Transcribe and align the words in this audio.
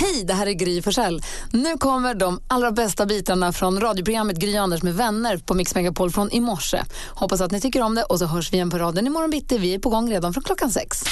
Hej, 0.00 0.24
det 0.24 0.34
här 0.34 0.46
är 0.46 0.52
Gry 0.52 0.82
Forssell. 0.82 1.22
Nu 1.52 1.76
kommer 1.78 2.14
de 2.14 2.40
allra 2.48 2.72
bästa 2.72 3.06
bitarna 3.06 3.52
från 3.52 3.80
radioprogrammet 3.80 4.36
Gry 4.36 4.56
Anders 4.56 4.82
med 4.82 4.94
vänner 4.94 5.36
på 5.38 5.54
Mix 5.54 5.74
Megapol 5.74 6.10
från 6.10 6.30
i 6.30 6.40
morse. 6.40 6.82
Hoppas 7.08 7.40
att 7.40 7.50
ni 7.50 7.60
tycker 7.60 7.82
om 7.82 7.94
det 7.94 8.02
och 8.02 8.18
så 8.18 8.26
hörs 8.26 8.52
vi 8.52 8.56
igen 8.56 8.70
på 8.70 8.78
raden 8.78 9.06
imorgon 9.06 9.30
bitti. 9.30 9.58
Vi 9.58 9.74
är 9.74 9.78
på 9.78 9.88
gång 9.90 10.10
redan 10.10 10.34
från 10.34 10.44
klockan 10.44 10.70
sex. 10.70 11.04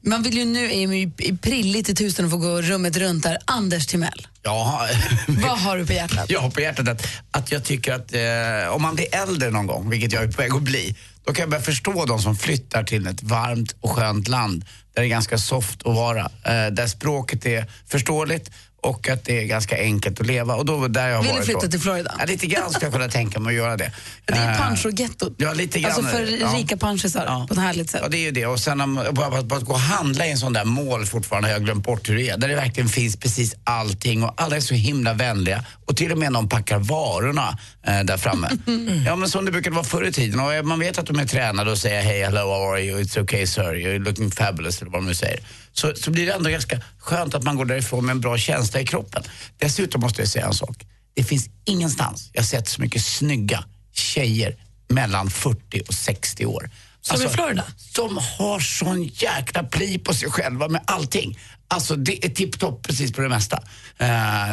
Man 0.00 0.22
vill 0.22 0.36
ju 0.38 0.44
nu, 0.44 0.64
är 0.72 0.92
ju 0.92 1.10
prilligt 1.38 1.88
i 1.88 1.94
tusen 1.94 2.24
och 2.24 2.30
få 2.30 2.36
gå 2.36 2.62
rummet 2.62 2.96
runt 2.96 3.22
där. 3.22 3.38
Anders 3.44 3.86
Timell, 3.86 4.26
Ja, 4.42 4.88
vad 5.28 5.58
har 5.58 5.76
du 5.76 5.86
på 5.86 5.92
hjärtat? 5.92 6.30
jag 6.30 6.40
har 6.40 6.50
på 6.50 6.60
hjärtat 6.60 6.88
att, 6.88 7.02
att 7.30 7.52
jag 7.52 7.64
tycker 7.64 7.92
att 7.92 8.14
eh, 8.14 8.74
om 8.74 8.82
man 8.82 8.94
blir 8.94 9.14
äldre 9.14 9.50
någon 9.50 9.66
gång, 9.66 9.90
vilket 9.90 10.12
jag 10.12 10.22
är 10.22 10.32
på 10.32 10.42
väg 10.42 10.52
att 10.54 10.62
bli, 10.62 10.96
då 11.24 11.32
kan 11.32 11.42
jag 11.42 11.50
börja 11.50 11.62
förstå 11.62 12.04
de 12.04 12.18
som 12.18 12.36
flyttar 12.36 12.84
till 12.84 13.06
ett 13.06 13.22
varmt 13.22 13.74
och 13.80 13.90
skönt 13.90 14.28
land 14.28 14.64
där 14.96 15.02
det 15.02 15.06
är 15.08 15.10
ganska 15.10 15.38
soft 15.38 15.86
att 15.86 15.94
vara. 15.94 16.20
Eh, 16.20 16.66
där 16.72 16.86
språket 16.86 17.46
är 17.46 17.64
förståeligt 17.88 18.50
och 18.82 19.08
att 19.08 19.24
det 19.24 19.38
är 19.40 19.44
ganska 19.44 19.76
enkelt 19.78 20.20
att 20.20 20.26
leva. 20.26 20.54
Och 20.54 20.66
då, 20.66 20.88
där 20.88 21.08
jag 21.08 21.16
har 21.16 21.22
Vill 21.22 21.32
du 21.36 21.42
flytta 21.42 21.60
då. 21.60 21.68
till 21.68 21.80
Florida? 21.80 22.14
Ja, 22.18 22.24
lite 22.24 22.46
grann 22.46 22.70
skulle 22.70 22.86
jag 22.86 22.92
kunna 22.92 23.08
tänka 23.08 23.40
mig 23.40 23.50
att 23.50 23.56
göra 23.56 23.76
det. 23.76 23.92
Det 24.24 24.32
är 24.34 24.52
Eh, 24.52 24.58
pancho-gettot. 24.60 25.34
Ja, 25.38 25.52
lite 25.52 25.80
grann. 25.80 25.92
Alltså 25.92 26.10
för 26.10 26.40
ja. 26.40 26.52
rika 26.56 26.76
panschisar 26.76 27.24
Ja. 27.26 27.46
på 27.48 27.54
ett 27.54 27.60
härligt 27.60 27.90
sätt. 27.90 28.00
Ja, 28.02 28.08
det 28.08 28.16
är 28.16 28.20
ju 28.20 28.30
det. 28.30 28.46
Och 28.46 28.60
sen 28.60 28.80
om, 28.80 28.94
bara, 29.12 29.42
bara, 29.42 29.56
att 29.58 29.64
gå 29.64 29.72
och 29.72 29.78
handla 29.80 30.26
i 30.26 30.30
en 30.30 30.38
sån 30.38 30.52
där 30.52 30.64
mål 30.64 31.06
fortfarande 31.06 31.48
har 31.48 31.52
jag 31.52 31.64
glömt 31.64 31.84
bort 31.84 32.08
hur 32.08 32.16
det 32.16 32.28
är. 32.28 32.36
Där 32.38 32.48
det 32.48 32.54
verkligen 32.56 32.88
finns 32.88 33.16
precis 33.16 33.54
allting 33.64 34.24
och 34.24 34.34
alla 34.42 34.56
är 34.56 34.60
så 34.60 34.74
himla 34.74 35.12
vänliga. 35.14 35.64
Och 35.84 35.96
till 35.96 36.12
och 36.12 36.18
med 36.18 36.32
någon 36.32 36.48
packar 36.48 36.78
varorna 36.78 37.58
eh, 37.86 38.00
där 38.00 38.16
framme. 38.16 38.50
Ja, 39.06 39.16
men 39.16 39.28
som 39.28 39.44
det 39.44 39.50
brukade 39.52 39.76
vara 39.76 39.84
förr 39.86 40.04
i 40.08 40.12
tiden. 40.12 40.40
Och 40.40 40.54
eh, 40.54 40.62
man 40.62 40.78
vet 40.80 40.98
att 40.98 41.06
de 41.06 41.18
är 41.18 41.26
tränade 41.26 41.70
och 41.70 41.78
säger 41.78 42.02
hej, 42.02 42.22
hello, 42.24 42.40
how 42.40 42.72
are 42.72 42.80
you, 42.84 43.00
it's 43.02 43.20
okay 43.22 43.46
sir, 43.46 43.62
you're 43.74 43.98
looking 43.98 44.30
fabulous 44.30 44.82
eller 44.86 44.92
vad 44.92 45.02
man 45.02 45.08
nu 45.08 45.14
säger. 45.14 45.40
Så, 45.72 45.92
så 45.96 46.10
blir 46.10 46.26
det 46.26 46.32
ändå 46.32 46.50
ganska 46.50 46.80
skönt 46.98 47.34
att 47.34 47.42
man 47.42 47.56
går 47.56 47.64
därifrån 47.64 48.06
med 48.06 48.12
en 48.12 48.20
bra 48.20 48.38
känsla 48.38 48.80
i 48.80 48.86
kroppen. 48.86 49.22
Dessutom 49.58 50.00
måste 50.00 50.22
jag 50.22 50.28
säga 50.28 50.46
en 50.46 50.54
sak. 50.54 50.86
Det 51.14 51.24
finns 51.24 51.48
ingenstans 51.64 52.30
jag 52.32 52.44
sett 52.44 52.68
så 52.68 52.80
mycket 52.80 53.02
snygga 53.04 53.64
tjejer 53.92 54.56
mellan 54.88 55.30
40 55.30 55.80
och 55.88 55.94
60 55.94 56.46
år. 56.46 56.70
Alltså, 57.08 57.28
Som 57.28 57.32
i 57.32 57.34
Florida? 57.34 57.64
Som 57.76 58.20
har 58.38 58.60
sån 58.60 59.02
jäkla 59.02 59.62
pli 59.62 59.98
på 59.98 60.14
sig 60.14 60.30
själva 60.30 60.68
med 60.68 60.80
allting. 60.84 61.38
Alltså 61.68 61.96
det 61.96 62.24
är 62.24 62.28
tipptopp 62.28 62.86
precis 62.86 63.12
på 63.12 63.20
det 63.22 63.28
mesta. 63.28 63.56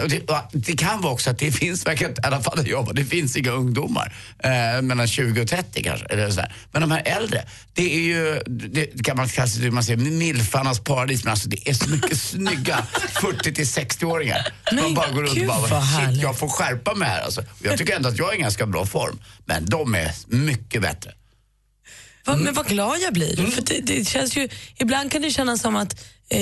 Och 0.04 0.10
det, 0.10 0.22
det 0.52 0.78
kan 0.78 1.02
vara 1.02 1.14
också 1.14 1.30
att 1.30 1.40
det 1.40 1.52
finns, 1.52 1.86
verkar 1.86 2.10
i 2.10 2.14
alla 2.24 2.42
fall 2.42 2.68
jag 2.68 2.96
det 2.96 3.06
finns 3.06 3.38
inga 3.38 3.52
ungdomar 3.52 4.16
uh, 4.46 4.82
mellan 4.82 5.08
20 5.08 5.42
och 5.42 5.48
30 5.48 5.84
kanske. 5.84 6.06
Eller 6.06 6.30
sådär. 6.30 6.56
Men 6.72 6.82
de 6.82 6.92
här 6.92 7.02
äldre, 7.06 7.46
det 7.74 7.96
är 7.96 8.00
ju, 8.00 8.42
det 8.46 9.04
kan 9.04 9.18
man 9.18 9.30
kanske 9.30 9.72
man 9.72 9.84
säger, 9.84 9.98
milfarnas 9.98 10.80
paradis. 10.80 11.24
Men 11.24 11.32
alltså 11.32 11.50
det 11.50 11.70
är 11.70 11.74
så 11.74 11.90
mycket 11.90 12.22
snygga 12.22 12.86
40 13.22 13.54
till 13.54 13.66
60-åringar. 13.66 14.48
Man 14.72 14.94
bara 14.94 15.12
går 15.12 15.24
runt 15.24 15.40
och 15.40 15.48
bara, 15.48 15.82
shit 15.82 15.90
härligt." 15.90 16.22
jag 16.22 16.40
får 16.40 16.50
skärpa 16.50 16.94
mig 16.96 17.08
här 17.08 17.22
alltså. 17.22 17.42
Och 17.42 17.66
Jag 17.66 17.78
tycker 17.78 17.96
ändå 17.96 18.10
att 18.10 18.18
jag 18.18 18.34
är 18.34 18.38
i 18.38 18.42
ganska 18.42 18.66
bra 18.66 18.86
form. 18.86 19.20
Men 19.46 19.66
de 19.66 19.96
är 19.96 20.12
mycket 20.28 20.82
bättre. 20.82 21.12
Va, 22.26 22.36
men 22.36 22.54
vad 22.54 22.68
glad 22.68 23.00
jag 23.00 23.14
blir. 23.14 23.52
För 23.52 23.62
det, 23.62 23.80
det 23.80 24.08
känns 24.08 24.38
ju, 24.38 24.50
ibland 24.78 25.12
kan 25.12 25.22
det 25.22 25.32
kännas 25.32 25.62
som 25.62 25.76
att 25.76 26.06
eh, 26.30 26.38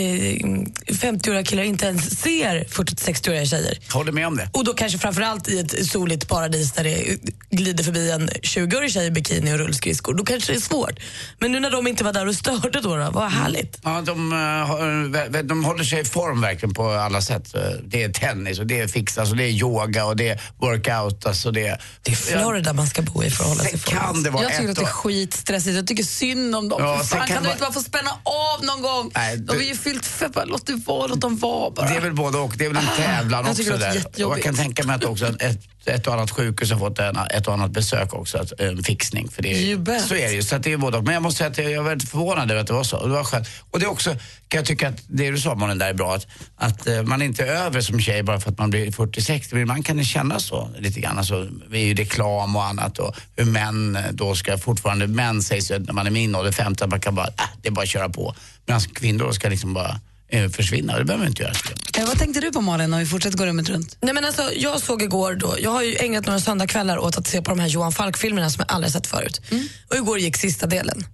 50-åriga 0.88 1.44
killar 1.44 1.64
inte 1.64 1.86
ens 1.86 2.20
ser 2.20 2.64
40-60-åriga 2.70 3.46
tjejer. 3.46 3.78
Håller 3.94 4.12
med 4.12 4.28
om 4.28 4.38
det. 4.38 4.50
Och 4.54 4.64
då 4.66 4.74
kanske 4.74 4.98
framförallt 5.00 5.48
i 5.50 5.60
ett 5.60 5.88
soligt 5.88 6.28
paradis 6.28 6.72
där 6.72 6.84
det 6.84 7.18
glider 7.50 7.84
förbi 7.84 8.12
en 8.12 8.30
20-årig 8.30 8.92
tjej 8.92 9.06
i 9.08 9.12
bikini 9.12 9.54
och 9.54 9.58
rullskridskor. 9.58 10.14
Då 10.14 10.24
kanske 10.26 10.52
det 10.52 10.58
är 10.58 10.62
svårt. 10.62 11.00
Men 11.40 11.52
nu 11.52 11.60
när 11.60 11.72
de 11.72 11.88
inte 11.88 12.04
var 12.04 12.14
där 12.14 12.28
och 12.28 12.36
störde 12.36 12.82
då, 12.82 12.96
då 12.96 13.10
vad 13.12 13.32
härligt. 13.32 13.78
Ja, 13.84 14.02
de, 14.02 14.32
eh, 14.32 14.38
har- 14.38 15.44
de 15.44 15.64
håller 15.66 15.84
sig 15.84 16.00
i 16.00 16.04
form 16.04 16.42
verkligen 16.42 16.74
på 16.74 16.90
alla 16.90 17.22
sätt. 17.22 17.56
Eh, 17.56 17.62
Det 17.84 18.04
är 18.04 18.10
tennis 18.10 18.60
och 18.60 18.68
det 18.68 18.80
är 18.80 18.88
fixas 18.88 19.32
och 19.32 19.38
det 19.38 19.44
är 19.44 19.50
yoga 19.52 20.06
och 20.06 20.16
det 20.16 20.28
är 20.30 20.42
workout. 20.58 21.26
Alltså 21.26 21.52
det, 21.52 21.78
Det 22.04 22.12
är 22.12 22.16
Florida 22.16 22.74
man 22.74 22.88
ska 22.88 23.02
bo 23.02 23.24
i 23.24 23.30
för 23.30 23.44
att 23.44 23.50
hålla 23.50 23.64
sig 23.64 23.74
i 23.76 23.78
form. 23.78 23.98
kan 23.98 24.24
det 24.24 24.30
vara 24.30 24.44
Jag 24.44 24.52
tycker 24.58 24.70
att 24.70 24.76
det 24.76 24.82
är 24.82 24.86
skitstressigt. 24.86 25.76
Jag 25.76 25.88
tycker 25.88 26.04
synd 26.04 26.56
om 26.56 26.70
dem. 26.70 26.82
Ja, 26.84 26.98
fan, 27.04 27.20
kan 27.20 27.28
kan, 27.28 27.38
du 27.38 27.44
man- 27.44 27.52
inte 27.52 27.62
bara 27.64 27.72
få 27.74 27.80
spänna 27.80 28.12
av 28.24 28.66
någon 28.66 28.82
gång? 28.82 29.12
Nej, 29.16 29.38
De 29.38 29.58
du- 29.58 29.64
ju 29.72 29.78
fyllt 29.78 30.06
feppar. 30.06 30.46
Låt 30.46 30.66
det 30.66 30.76
vara, 30.76 31.08
låt 31.08 31.22
dem 31.22 31.38
vara 31.38 31.72
bara. 31.72 31.90
Det 31.90 31.96
är 31.96 32.02
väl 32.02 32.14
både 32.14 32.38
och. 32.38 32.54
Det 32.58 32.66
är 32.66 32.70
väl 32.70 32.78
en 32.78 32.96
tävlan 32.98 33.46
jag 33.46 33.52
också 33.52 33.72
det 33.72 33.78
där. 33.78 34.26
Och 34.26 34.38
jag 34.38 34.42
kan 34.42 34.56
tänka 34.56 34.84
mig 34.84 34.96
att 34.96 35.04
också 35.04 35.26
ett, 35.40 35.60
ett 35.86 36.08
och 36.08 36.14
annat 36.14 36.32
sjukhus 36.32 36.72
har 36.72 36.80
fått 36.80 37.00
en, 37.00 37.18
ett 37.18 37.48
och 37.48 37.54
annat 37.54 37.72
besök 37.72 38.14
också, 38.14 38.38
att, 38.38 38.60
en 38.60 38.84
fixning. 38.84 39.30
För 39.30 39.44
det 39.44 39.72
är, 39.72 39.78
bet. 39.78 40.06
så 40.06 40.16
är 40.16 40.28
det 40.28 40.34
ju. 40.34 40.44
Så 40.44 40.56
att 40.56 40.64
det 40.64 40.74
är 40.74 40.78
både 40.78 40.98
och. 40.98 41.04
Men 41.04 41.14
jag 41.14 41.24
måste 41.24 41.38
säga 41.38 41.50
att 41.50 41.58
jag 41.58 41.72
jag 41.72 41.84
var 41.84 41.90
väldigt 41.90 42.10
förvånad 42.10 42.52
över 42.52 42.62
att 42.62 42.68
det 42.68 42.74
var 42.74 42.84
så. 42.84 43.08
Det 43.08 43.14
var 43.14 43.24
skönt. 43.24 43.48
Och 43.72 43.80
det 43.80 43.86
är 43.86 43.90
också, 43.90 44.10
kan 44.48 44.58
jag 44.58 44.66
tycka 44.66 44.88
att 44.88 45.04
det 45.08 45.32
du 45.32 45.38
sa 45.38 45.56
Malin 45.56 45.78
där 45.78 45.90
är 45.90 45.94
bra, 45.94 46.16
att, 46.16 46.28
att 46.56 46.88
eh, 46.88 47.04
man 47.04 47.22
är 47.22 47.26
inte 47.26 47.46
är 47.46 47.66
över 47.66 47.82
som 47.82 48.00
tjej 48.00 48.24
bara 48.24 48.40
för 48.40 48.52
att 48.52 48.58
man 48.58 48.70
blir 48.70 48.92
40-60. 48.92 49.56
Men 49.56 49.68
man 49.68 49.84
kan 49.84 49.98
ju 49.98 50.04
känna 50.04 50.40
så 50.40 50.70
lite 50.80 51.00
grann. 51.00 51.18
Alltså, 51.18 51.48
det 51.70 51.78
är 51.78 51.86
ju 51.86 51.94
reklam 51.94 52.56
och 52.56 52.66
annat 52.66 53.00
och 53.00 53.16
hur 53.36 53.46
män 53.46 53.98
då 54.12 54.36
ska 54.36 54.58
fortfarande, 54.58 55.08
män 55.08 55.42
sägs 55.42 55.72
ju 55.72 55.80
när 55.80 55.94
man 55.94 56.08
är 56.08 56.12
min 56.12 56.36
ålder, 56.36 56.52
50, 56.52 56.84
att 56.84 56.90
man 56.90 57.00
kan 57.00 57.16
bara, 57.16 57.28
äh, 57.28 57.44
det 57.62 57.68
är 57.68 57.72
bara 57.72 57.84
att 57.84 57.90
köra 57.90 58.10
på. 58.10 58.36
Medan 58.72 58.82
kvinnor 58.82 59.32
ska 59.32 59.50
liksom 59.50 59.74
bara 59.74 60.00
eh, 60.30 60.50
försvinna. 60.50 60.98
Det 60.98 61.06
behöver 61.06 61.24
man 61.24 61.28
inte 61.28 61.44
göra. 61.44 61.54
Eh, 61.98 62.06
vad 62.06 62.20
tänkte 62.20 62.40
du 62.40 62.52
på 62.52 62.62
Malin 62.62 62.94
om 62.94 63.00
vi 63.00 63.06
fortsätter 63.06 63.38
gå 63.38 63.46
rummet 63.46 63.70
runt? 63.70 63.98
Nej, 64.02 64.14
men 64.14 64.26
alltså, 64.26 64.52
jag 64.56 64.82
såg 64.82 65.02
igår, 65.02 65.36
då, 65.36 65.56
jag 65.60 65.72
har 65.72 65.82
ju 65.82 65.96
ägnat 65.96 66.26
några 66.26 66.40
söndagskvällar 66.40 66.98
åt 66.98 67.18
att 67.18 67.28
se 67.28 67.42
på 67.42 67.50
de 67.50 67.60
här 67.60 67.68
Johan 67.68 67.92
Falk-filmerna 67.92 68.50
som 68.50 68.66
jag 68.68 68.76
aldrig 68.76 68.94
sett 68.94 69.08
förut. 69.08 69.42
Och 69.90 69.96
igår 69.96 70.20
gick 70.20 70.38
sista 70.38 70.68
delen. 70.68 71.06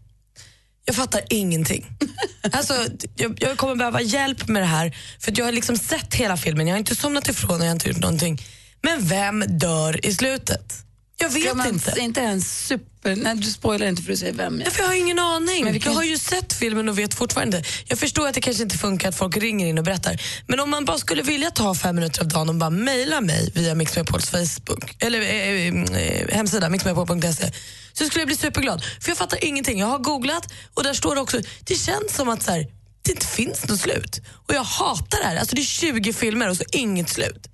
Jag 0.85 0.95
fattar 0.95 1.21
ingenting. 1.29 1.85
alltså, 2.51 2.73
jag, 3.15 3.37
jag 3.41 3.57
kommer 3.57 3.75
behöva 3.75 4.01
hjälp 4.01 4.47
med 4.47 4.61
det 4.61 4.67
här 4.67 4.97
för 5.19 5.31
att 5.31 5.37
jag 5.37 5.45
har 5.45 5.51
liksom 5.51 5.77
sett 5.77 6.13
hela 6.13 6.37
filmen, 6.37 6.67
jag 6.67 6.73
har 6.73 6.79
inte 6.79 6.95
somnat 6.95 7.29
ifrån 7.29 7.55
och 7.55 7.61
jag 7.61 7.65
har 7.65 7.71
inte 7.71 7.87
gjort 7.87 7.99
någonting. 7.99 8.41
Men 8.81 9.07
vem 9.07 9.43
dör 9.47 10.05
i 10.05 10.13
slutet? 10.13 10.73
Jag 11.17 11.29
vet 11.29 11.43
Ska 11.43 11.53
man 11.53 11.67
inte. 11.67 11.99
Inte 11.99 12.21
en 12.21 12.41
super... 12.41 12.96
Nej, 13.15 13.35
du 13.35 13.51
spoilar 13.51 13.87
inte 13.87 14.01
för 14.01 14.11
du 14.11 14.17
säger 14.17 14.33
vem. 14.33 14.61
Ja, 14.65 14.71
för 14.71 14.81
jag 14.81 14.87
har 14.87 14.95
ingen 14.95 15.19
aning. 15.19 15.63
Men 15.63 15.73
vi 15.73 15.79
kan- 15.79 15.91
Jag 15.91 15.99
har 15.99 16.03
ju 16.03 16.17
sett 16.17 16.53
filmen 16.53 16.89
och 16.89 16.99
vet 16.99 17.13
fortfarande. 17.13 17.63
Jag 17.85 17.99
förstår 17.99 18.27
att 18.27 18.33
det 18.33 18.41
kanske 18.41 18.63
inte 18.63 18.77
funkar 18.77 19.09
att 19.09 19.15
folk 19.15 19.37
ringer 19.37 19.67
in 19.67 19.77
och 19.77 19.83
berättar. 19.83 20.21
Men 20.47 20.59
om 20.59 20.69
man 20.69 20.85
bara 20.85 20.97
skulle 20.97 21.21
vilja 21.21 21.51
ta 21.51 21.75
fem 21.75 21.95
minuter 21.95 22.21
av 22.21 22.27
dagen 22.27 22.49
och 22.49 22.55
bara 22.55 22.69
mejla 22.69 23.21
mig 23.21 23.51
via 23.55 23.75
Mix 23.75 23.95
Megapols 23.95 24.29
Facebook, 24.29 24.95
eller 24.99 25.21
eh, 25.21 25.97
eh, 26.01 26.27
hemsida 26.35 26.69
mixmegapol.se 26.69 27.51
så 27.93 28.05
skulle 28.05 28.21
jag 28.21 28.27
bli 28.27 28.35
superglad. 28.37 28.83
För 29.01 29.09
jag 29.09 29.17
fattar 29.17 29.43
ingenting. 29.43 29.79
Jag 29.79 29.87
har 29.87 29.99
googlat 29.99 30.53
och 30.73 30.83
där 30.83 30.93
står 30.93 31.15
det 31.15 31.21
också, 31.21 31.41
det 31.63 31.75
känns 31.75 32.15
som 32.15 32.29
att 32.29 32.43
så 32.43 32.51
här, 32.51 32.67
det 33.01 33.11
inte 33.11 33.27
finns 33.27 33.67
något 33.67 33.79
slut. 33.79 34.21
Och 34.47 34.53
jag 34.53 34.63
hatar 34.63 35.19
det 35.19 35.25
här. 35.25 35.35
Alltså 35.35 35.55
det 35.55 35.61
är 35.61 35.65
20 35.65 36.13
filmer 36.13 36.49
och 36.49 36.57
så 36.57 36.63
inget 36.71 37.09
slut. 37.09 37.47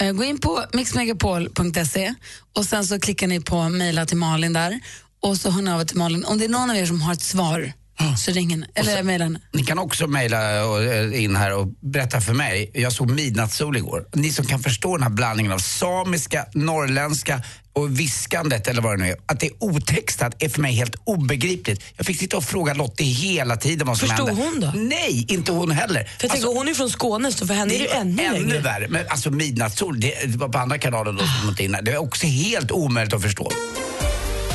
Eh, 0.00 0.12
gå 0.12 0.24
in 0.24 0.38
på 0.38 0.64
mixmegapol.se 0.72 2.14
och 2.56 2.64
sen 2.64 2.86
så 2.86 3.00
klickar 3.00 3.26
ni 3.26 3.40
på 3.40 3.68
mejla 3.68 4.06
till 4.06 4.16
Malin 4.16 4.52
där 4.52 4.80
och 5.22 5.36
så 5.36 5.50
hör 5.50 5.62
ni 5.62 5.70
av 5.70 5.80
er 5.80 5.84
till 5.84 5.98
Malin. 5.98 6.24
Om 6.24 6.38
det 6.38 6.44
är 6.44 6.48
någon 6.48 6.70
av 6.70 6.76
er 6.76 6.86
som 6.86 7.02
har 7.02 7.12
ett 7.12 7.22
svar 7.22 7.72
så 8.18 8.30
ring 8.30 8.50
henne, 8.50 8.66
eller 8.74 9.02
mejla 9.02 9.24
henne. 9.24 9.40
Ni 9.52 9.64
kan 9.64 9.78
också 9.78 10.06
mejla 10.06 10.56
eh, 10.84 11.22
in 11.22 11.36
här 11.36 11.52
och 11.54 11.66
berätta 11.80 12.20
för 12.20 12.32
mig. 12.34 12.70
Jag 12.74 12.92
såg 12.92 13.10
Midnattssol 13.10 13.76
igår. 13.76 14.04
Ni 14.14 14.30
som 14.30 14.46
kan 14.46 14.60
förstå 14.60 14.96
den 14.96 15.02
här 15.02 15.10
blandningen 15.10 15.52
av 15.52 15.58
samiska, 15.58 16.46
norrländska 16.54 17.42
och 17.72 18.00
viskandet 18.00 18.68
eller 18.68 18.82
vad 18.82 18.92
det 18.98 19.04
nu 19.04 19.10
är. 19.10 19.16
Att 19.26 19.40
det 19.40 19.46
är 19.46 19.52
otextat 19.58 20.42
är 20.42 20.48
för 20.48 20.60
mig 20.60 20.72
helt 20.74 20.94
obegripligt. 21.04 21.84
Jag 21.96 22.06
fick 22.06 22.18
sitta 22.18 22.36
och 22.36 22.44
fråga 22.44 22.74
Lottie 22.74 23.06
hela 23.14 23.56
tiden 23.56 23.86
vad 23.86 23.98
som 23.98 24.08
Förstod 24.08 24.28
hände. 24.28 24.42
hon 24.42 24.60
då? 24.60 24.72
Nej, 24.74 25.26
inte 25.28 25.52
hon 25.52 25.70
heller. 25.70 26.04
För 26.04 26.24
jag 26.24 26.30
tänker, 26.30 26.48
hon 26.48 26.68
är 26.68 26.74
från 26.74 26.90
Skåne 26.90 27.32
så 27.32 27.46
för 27.46 27.54
henne 27.54 27.74
är 27.74 27.78
det 27.78 27.84
ju 27.84 27.90
ännu, 27.90 28.22
ännu 28.22 28.38
längre. 28.46 28.58
värre. 28.58 28.88
Men 28.88 29.04
alltså 29.08 29.30
Midnattssol, 29.30 30.00
det, 30.00 30.14
det 30.26 30.38
var 30.38 30.48
på 30.48 30.58
andra 30.58 30.78
kanalen 30.78 31.16
då 31.16 31.24
som 31.26 31.48
inte. 31.48 31.80
Det 31.82 31.92
är 31.92 31.98
också 31.98 32.26
helt 32.26 32.70
omöjligt 32.70 33.14
att 33.14 33.22
förstå. 33.22 33.50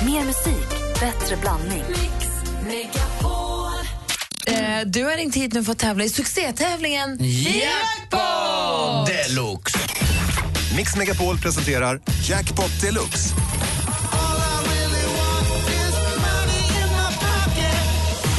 Mer 0.05 0.23
musik, 0.25 0.67
bättre 0.99 1.37
blandning. 1.41 1.83
Eh, 2.69 3.06
du 4.85 5.03
har 5.03 5.17
ringt 5.17 5.35
hit 5.35 5.53
nu 5.53 5.63
för 5.63 5.71
att 5.71 5.79
tävla 5.79 6.03
i 6.03 6.09
succétävlingen 6.09 7.17
Jackpot 7.21 9.07
deluxe! 9.07 9.79
Mix 10.77 10.95
Megapol 10.95 11.37
presenterar 11.37 12.01
Jackpot 12.29 12.81
Deluxe. 12.81 13.35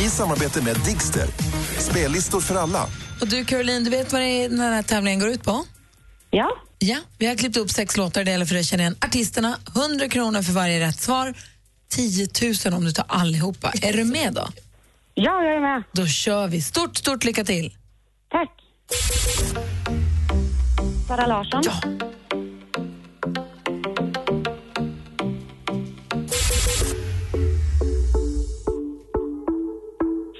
I 0.00 0.10
samarbete 0.10 0.62
med 0.62 0.76
Digster. 0.86 1.26
Spellistor 1.78 2.40
för 2.40 2.54
alla. 2.54 2.86
Och 3.20 3.28
du 3.28 3.44
Caroline, 3.44 3.84
du 3.84 3.90
vet 3.90 4.12
vad 4.12 4.20
det 4.20 4.26
är, 4.26 4.48
den 4.48 4.60
här 4.60 4.82
tävlingen 4.82 5.20
går 5.20 5.28
ut 5.28 5.42
på? 5.42 5.64
Ja, 6.30 6.50
Ja, 6.78 6.96
vi 7.18 7.26
har 7.26 7.34
klippt 7.34 7.56
upp 7.56 7.70
sex 7.70 7.96
låtar. 7.96 8.24
Det 8.24 8.30
gäller 8.30 8.46
för 8.46 8.54
dig 8.54 8.60
att 8.60 8.66
känna 8.66 8.82
igen 8.82 8.96
artisterna. 9.00 9.58
100 9.76 10.08
kronor 10.08 10.42
för 10.42 10.52
varje 10.52 10.80
rätt 10.80 11.00
svar. 11.00 11.34
10 11.90 12.28
000 12.64 12.74
om 12.74 12.84
du 12.84 12.92
tar 12.92 13.04
allihopa. 13.08 13.72
Är 13.82 13.92
du 13.92 14.04
med 14.04 14.32
då? 14.34 14.48
Ja, 15.20 15.44
jag 15.44 15.56
är 15.56 15.60
med. 15.60 15.82
Då 15.92 16.06
kör 16.06 16.48
vi. 16.48 16.60
Stort, 16.60 16.96
stort 16.96 17.24
lycka 17.24 17.44
till. 17.44 17.74
Tack. 18.30 18.50
Sara 21.08 21.26
Larsson. 21.26 21.62
Ja. 21.64 21.80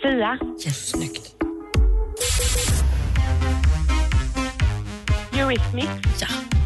Sia. 0.02 0.38
Yes, 0.66 0.90
snyggt. 0.90 1.34
Eurythmics. 5.32 6.20
Ja. 6.20 6.57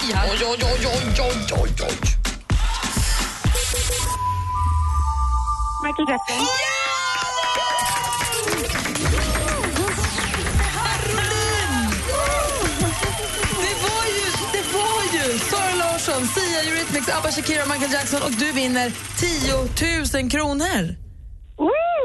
Ja. 0.00 0.22
Oj, 0.30 0.38
oj, 0.44 0.58
oj, 0.62 0.86
oj, 0.86 1.20
oj, 1.20 1.36
oj, 1.52 1.70
oj. 1.82 1.96
Michael 5.84 6.08
Jackson. 6.08 6.46
Det 13.60 13.74
var 13.82 14.04
ju, 14.06 14.26
det 14.52 14.64
var 14.74 15.02
ju 15.14 15.38
Sara 15.38 15.74
Larsson, 15.74 16.26
Sia, 16.28 16.62
Eurythmics, 16.62 17.08
ABBA, 17.08 17.30
Shakira, 17.30 17.66
Michael 17.66 17.92
Jackson 17.92 18.22
och 18.22 18.30
du 18.30 18.52
vinner 18.52 18.92
10 20.14 20.20
000 20.22 20.30
kronor. 20.30 21.02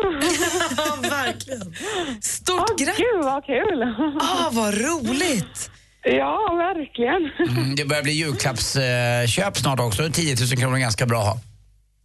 Verkligen. 1.09 1.75
Stort 2.21 2.69
Åh, 2.69 2.75
grattis! 2.77 2.97
Gud, 2.97 3.23
vad 3.23 3.45
kul! 3.45 3.83
Ah, 4.21 4.49
vad 4.51 4.73
roligt! 4.73 5.66
Ja, 6.11 6.53
verkligen. 6.57 7.31
Mm, 7.57 7.75
det 7.75 7.85
börjar 7.85 8.03
bli 8.03 8.11
julklappsköp 8.11 9.57
snart 9.57 9.79
också. 9.79 10.09
10 10.13 10.35
000 10.35 10.59
kronor 10.59 10.75
är 10.75 10.79
ganska 10.79 11.05
bra 11.05 11.19
att 11.19 11.25
ha. 11.27 11.37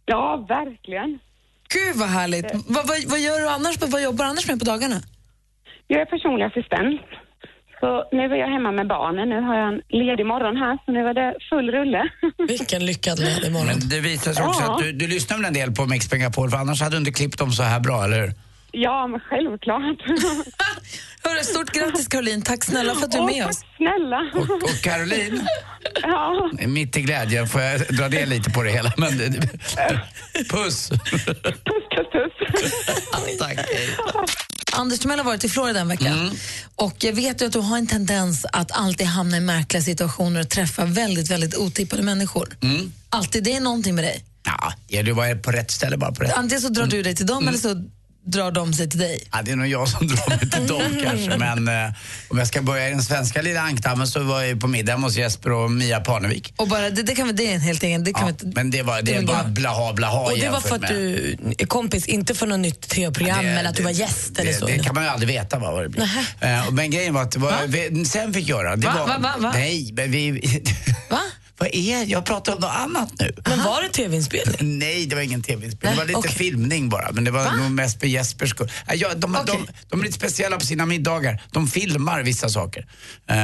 Ja, 0.05 0.45
verkligen. 0.49 1.19
Gud 1.73 1.95
vad 1.95 2.09
härligt. 2.09 2.51
Vad, 2.53 2.87
vad, 2.87 2.97
vad 3.07 3.19
gör 3.19 3.39
du 3.39 3.49
annars? 3.49 3.75
Vad 3.81 4.03
jobbar 4.03 4.25
du 4.25 4.29
annars 4.31 4.47
med 4.47 4.59
på 4.59 4.65
dagarna? 4.65 4.95
Jag 5.87 6.01
är 6.01 6.05
personlig 6.05 6.45
assistent. 6.45 7.01
Så 7.79 8.03
nu 8.11 8.23
är 8.23 8.35
jag 8.35 8.47
hemma 8.55 8.71
med 8.71 8.87
barnen. 8.87 9.29
Nu 9.29 9.41
har 9.41 9.55
jag 9.57 9.67
en 9.73 9.81
ledig 9.89 10.25
morgon 10.25 10.57
här, 10.57 10.77
så 10.85 10.91
nu 10.91 10.99
är 11.09 11.13
det 11.13 11.35
full 11.49 11.71
rulle. 11.71 12.09
Vilken 12.47 12.85
lyckad 12.85 13.19
ledig 13.19 13.51
morgon. 13.51 13.67
Men 13.67 13.89
det 13.89 13.99
visar 13.99 14.33
sig 14.33 14.45
också 14.45 14.61
Ja. 14.63 14.73
att 14.73 14.79
du, 14.83 14.91
du 14.91 15.07
lyssnar 15.07 15.37
väl 15.37 15.45
en 15.45 15.53
del 15.53 15.71
på 15.71 15.85
Mix 15.85 16.11
Megapol 16.11 16.49
för 16.49 16.57
annars 16.57 16.81
hade 16.81 16.95
du 16.95 16.99
inte 16.99 17.11
klippt 17.11 17.37
dem 17.39 17.51
så 17.51 17.63
här 17.63 17.79
bra, 17.79 18.03
eller 18.03 18.21
hur? 18.21 18.31
Ja, 18.75 19.07
men 19.07 19.19
självklart. 19.19 20.01
Hörru, 21.23 21.43
stort 21.43 21.71
grattis 21.71 22.07
Caroline. 22.07 22.41
Tack 22.41 22.63
snälla 22.63 22.95
för 22.95 23.05
att 23.05 23.11
du 23.11 23.17
är 23.17 23.25
med 23.25 23.41
tack 23.43 23.49
oss. 23.51 23.61
snälla. 23.77 24.31
Och, 24.33 24.63
och 24.63 24.81
Caroline, 24.81 25.47
Ja, 26.01 26.49
mitt 26.67 26.97
i 26.97 27.01
glädjen 27.01 27.47
får 27.47 27.61
jag 27.61 27.81
dra 27.81 28.09
det 28.09 28.25
lite 28.25 28.49
på 28.49 28.63
det 28.63 28.71
hela. 28.71 28.93
Men, 28.97 29.09
puss! 30.49 30.89
puss, 30.89 30.89
puss, 30.89 32.09
puss. 32.13 33.39
Tack. 33.39 33.57
hej. 33.57 33.89
Anders 34.71 34.99
Timell 34.99 35.19
har 35.19 35.25
varit 35.25 35.43
i 35.43 35.49
Florida 35.49 35.79
en 35.79 35.87
vecka. 35.87 36.07
Mm. 36.07 36.33
Och 36.75 36.95
jag 36.99 37.13
vet 37.13 37.41
ju 37.41 37.45
att 37.45 37.53
du 37.53 37.59
har 37.59 37.77
en 37.77 37.87
tendens 37.87 38.45
att 38.53 38.71
alltid 38.71 39.07
hamna 39.07 39.37
i 39.37 39.39
märkliga 39.39 39.83
situationer 39.83 40.41
och 40.41 40.49
träffa 40.49 40.85
väldigt, 40.85 41.31
väldigt 41.31 41.57
otippade 41.57 42.03
människor. 42.03 42.57
Mm. 42.61 42.93
Alltid. 43.09 43.43
Det 43.43 43.53
är 43.55 43.61
någonting 43.61 43.95
med 43.95 44.03
dig. 44.03 44.23
Ja, 44.45 44.73
det 44.87 45.11
att 45.11 45.17
vara 45.17 45.35
på 45.35 45.51
rätt 45.51 45.71
ställe 45.71 45.97
bara 45.97 46.11
på 46.11 46.23
rätt. 46.23 46.33
Antingen 46.33 46.61
så 46.61 46.69
drar 46.69 46.85
du 46.85 47.03
dig 47.03 47.15
till 47.15 47.25
dem 47.25 47.47
eller 47.47 47.57
så 47.57 47.83
drar 48.25 48.51
de 48.51 48.73
sig 48.73 48.89
till 48.89 48.99
dig. 48.99 49.23
Ja, 49.31 49.41
det 49.41 49.51
är 49.51 49.55
nog 49.55 49.67
jag 49.67 49.87
som 49.87 50.07
drar 50.07 50.29
mig 50.29 50.49
till 50.49 50.67
dem 50.67 50.81
kanske. 51.03 51.37
Men 51.37 51.67
eh, 51.67 51.93
om 52.27 52.37
jag 52.37 52.47
ska 52.47 52.61
börja 52.61 52.87
i 52.87 52.91
den 52.91 53.03
svenska 53.03 53.41
lilla 53.41 53.61
ankdammen 53.61 54.07
så 54.07 54.23
var 54.23 54.41
jag 54.41 54.59
på 54.61 54.67
middag 54.67 54.95
hos 54.95 55.15
Jesper 55.15 55.51
och 55.51 55.71
Mia 55.71 55.99
Parnevik. 55.99 56.53
Och 56.57 56.67
bara, 56.67 56.89
det, 56.89 57.03
det, 57.03 57.15
kan, 57.15 57.35
det 57.35 57.47
är 57.51 57.55
en 57.55 57.61
helt 57.61 57.83
egen... 57.83 58.03
Det 58.03 58.13
kan 58.13 58.27
Ja, 58.27 58.33
vi, 58.43 58.51
men 58.55 58.71
det, 58.71 58.81
var, 58.81 59.01
det 59.01 59.11
det 59.13 59.25
var 59.25 59.33
bara 59.33 59.43
blaha 59.43 59.93
blaha 59.93 60.19
Och 60.19 60.37
det 60.39 60.49
var 60.49 60.61
för 60.61 60.75
att 60.75 60.81
med- 60.81 60.91
du 60.91 61.37
är 61.57 61.65
kompis, 61.65 62.05
inte 62.05 62.33
för 62.35 62.47
något 62.47 62.59
nytt 62.59 62.81
tv-program 62.89 63.45
Det- 63.45 63.51
eller 63.51 63.69
att 63.69 63.75
du 63.75 63.83
var 63.83 63.91
gäst 63.91 64.39
eller 64.39 64.53
så. 64.53 64.65
Det 64.65 64.79
kan 64.79 64.95
man 64.95 65.03
ju 65.03 65.09
aldrig 65.09 65.27
veta 65.29 65.59
vad 65.59 65.83
det 65.83 65.89
blir. 65.89 66.03
Eh, 66.39 66.71
men 66.71 66.91
grejen 66.91 67.13
var 67.13 67.21
att 67.21 67.35
vad 67.35 67.53
vi 67.67 68.05
sen 68.05 68.33
fick 68.33 68.47
göra, 68.49 68.75
det 68.75 68.87
Va? 68.87 68.93
var... 68.99 69.07
Va? 69.07 69.17
Va? 69.19 69.33
Va? 69.39 69.51
Nej, 69.53 69.89
men 69.93 70.11
vi... 70.11 70.31
Va? 71.09 71.19
vad 71.57 71.69
är 71.75 72.05
Jag 72.05 72.25
pratar 72.25 72.53
om 72.53 72.59
något 72.59 72.75
annat 72.75 73.11
nu. 73.19 73.35
Men 73.45 73.63
var 73.63 73.81
det 73.81 73.89
tv-inspelning? 73.89 74.79
Nej, 74.79 75.05
det 75.05 75.15
var 75.15 75.21
ingen 75.21 75.43
tv-inspelning. 75.43 75.95
Det 75.95 76.01
var 76.01 76.07
lite 76.07 76.19
okej. 76.19 76.31
filmning 76.31 76.89
bara. 76.89 77.11
Men 77.11 77.23
det 77.23 77.31
var 77.31 77.51
nog 77.51 77.71
mest 77.71 77.99
för 77.99 78.07
Jespers 78.07 78.49
skull. 78.49 78.71
Ja, 78.93 79.13
de, 79.15 79.35
Okej. 79.35 79.45
de, 79.45 79.67
de 79.89 79.99
är 79.99 80.03
lite 80.03 80.17
speciella 80.17 80.57
på 80.57 80.65
sina 80.65 80.85
middagar. 80.85 81.41
De 81.51 81.67
filmar 81.67 82.23
vissa 82.23 82.49
saker. 82.49 82.85
Eh, 83.29 83.35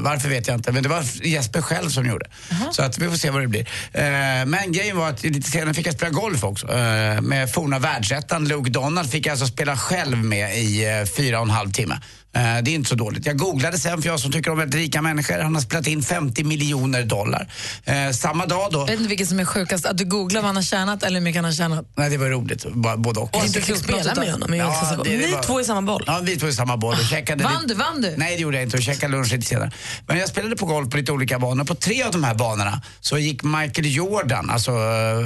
varför 0.00 0.28
vet 0.28 0.46
jag 0.46 0.56
inte, 0.56 0.72
men 0.72 0.82
det 0.82 0.88
var 0.88 1.26
Jesper 1.26 1.62
själv 1.62 1.88
som 1.90 2.06
gjorde. 2.06 2.26
Så 2.72 2.82
att 2.82 2.98
vi 2.98 3.08
får 3.08 3.16
se 3.16 3.30
vad 3.30 3.42
det 3.42 3.48
blir. 3.48 3.68
Eh, 3.92 4.46
men 4.46 4.72
grejen 4.72 4.96
var 4.96 5.08
att 5.08 5.22
lite 5.22 5.50
senare 5.50 5.74
fick 5.74 5.86
jag 5.86 5.94
spela 5.94 6.10
golf 6.10 6.44
också. 6.44 6.66
Eh, 6.66 7.20
med 7.20 7.52
forna 7.52 7.78
världsettan 7.78 8.48
Luke 8.48 8.70
Donald 8.70 9.10
fick 9.10 9.26
jag 9.26 9.32
alltså 9.32 9.46
spela 9.46 9.76
själv 9.76 10.16
med 10.24 10.58
i 10.58 11.04
fyra 11.16 11.38
och 11.38 11.44
en 11.44 11.50
halv 11.50 11.72
timme. 11.72 12.00
Eh, 12.36 12.62
Det 12.62 12.70
är 12.70 12.74
inte 12.74 12.88
så 12.88 12.94
dåligt. 12.94 13.26
Jag 13.26 13.38
googlade 13.38 13.78
sen, 13.78 14.02
för 14.02 14.08
jag 14.08 14.20
som 14.20 14.32
tycker 14.32 14.50
om 14.50 14.58
väldigt 14.58 14.80
rika 14.80 15.02
människor, 15.02 15.38
han 15.38 15.54
har 15.54 15.62
spelat 15.62 15.86
in 15.86 16.02
50 16.02 16.44
miljoner 16.44 17.02
dollar. 17.02 17.48
Eh, 17.84 18.10
samma 18.10 18.46
dag 18.46 18.68
då... 18.72 18.78
Jag 18.78 18.86
vet 18.86 18.96
inte 18.96 19.08
vilket 19.08 19.28
som 19.28 19.40
är 19.40 19.44
sjukast, 19.44 19.86
att 19.86 19.98
du 19.98 20.04
googlar 20.04 20.40
vad 20.40 20.46
han 20.48 20.56
har 20.56 20.62
tjänat 20.62 21.02
eller 21.02 21.18
hur 21.20 21.24
mycket 21.24 21.36
han 21.38 21.44
har 21.44 21.52
tjänat. 21.52 21.86
Nej, 21.96 22.10
det 22.10 22.16
var 22.16 22.26
roligt. 22.28 22.66
Både 22.96 23.20
och. 23.20 23.36
Och 23.36 23.44
inte 23.46 23.60
fick 23.60 23.76
spela 23.76 24.14
med 24.14 24.32
honom 24.32 24.54
Ja, 24.54 25.00
det- 25.04 25.10
det 25.10 25.16
Ni 25.16 25.32
var- 25.32 25.42
två 25.42 25.60
i 25.60 25.64
samma 25.64 25.82
boll. 25.82 26.04
Ja, 26.06 26.20
vi 26.22 26.36
två 26.36 26.48
i 26.48 26.52
samma 26.52 26.76
boll. 26.76 26.94
Och 26.94 27.04
käkade 27.04 27.44
Vann 27.44 27.66
du? 27.66 27.74
Vann 27.74 28.00
du? 28.02 28.14
Nej, 28.16 28.36
det 28.36 28.42
gjorde 28.42 28.56
jag 28.56 28.64
inte. 28.64 28.76
Och 28.76 28.82
käkade 28.82 29.12
lunch 29.12 29.32
lite 29.32 29.46
senare. 29.46 29.70
Men 30.06 30.18
jag 30.18 30.28
spelade 30.28 30.56
på 30.56 30.66
golf 30.66 30.90
på 30.90 30.96
lite 30.96 31.12
olika 31.12 31.38
banor. 31.38 31.64
På 31.64 31.74
tre 31.74 32.02
av 32.02 32.12
de 32.12 32.24
här 32.24 32.34
banorna 32.34 32.82
så 33.00 33.18
gick 33.18 33.42
Michael 33.42 33.94
Jordan, 33.94 34.50
alltså 34.50 34.70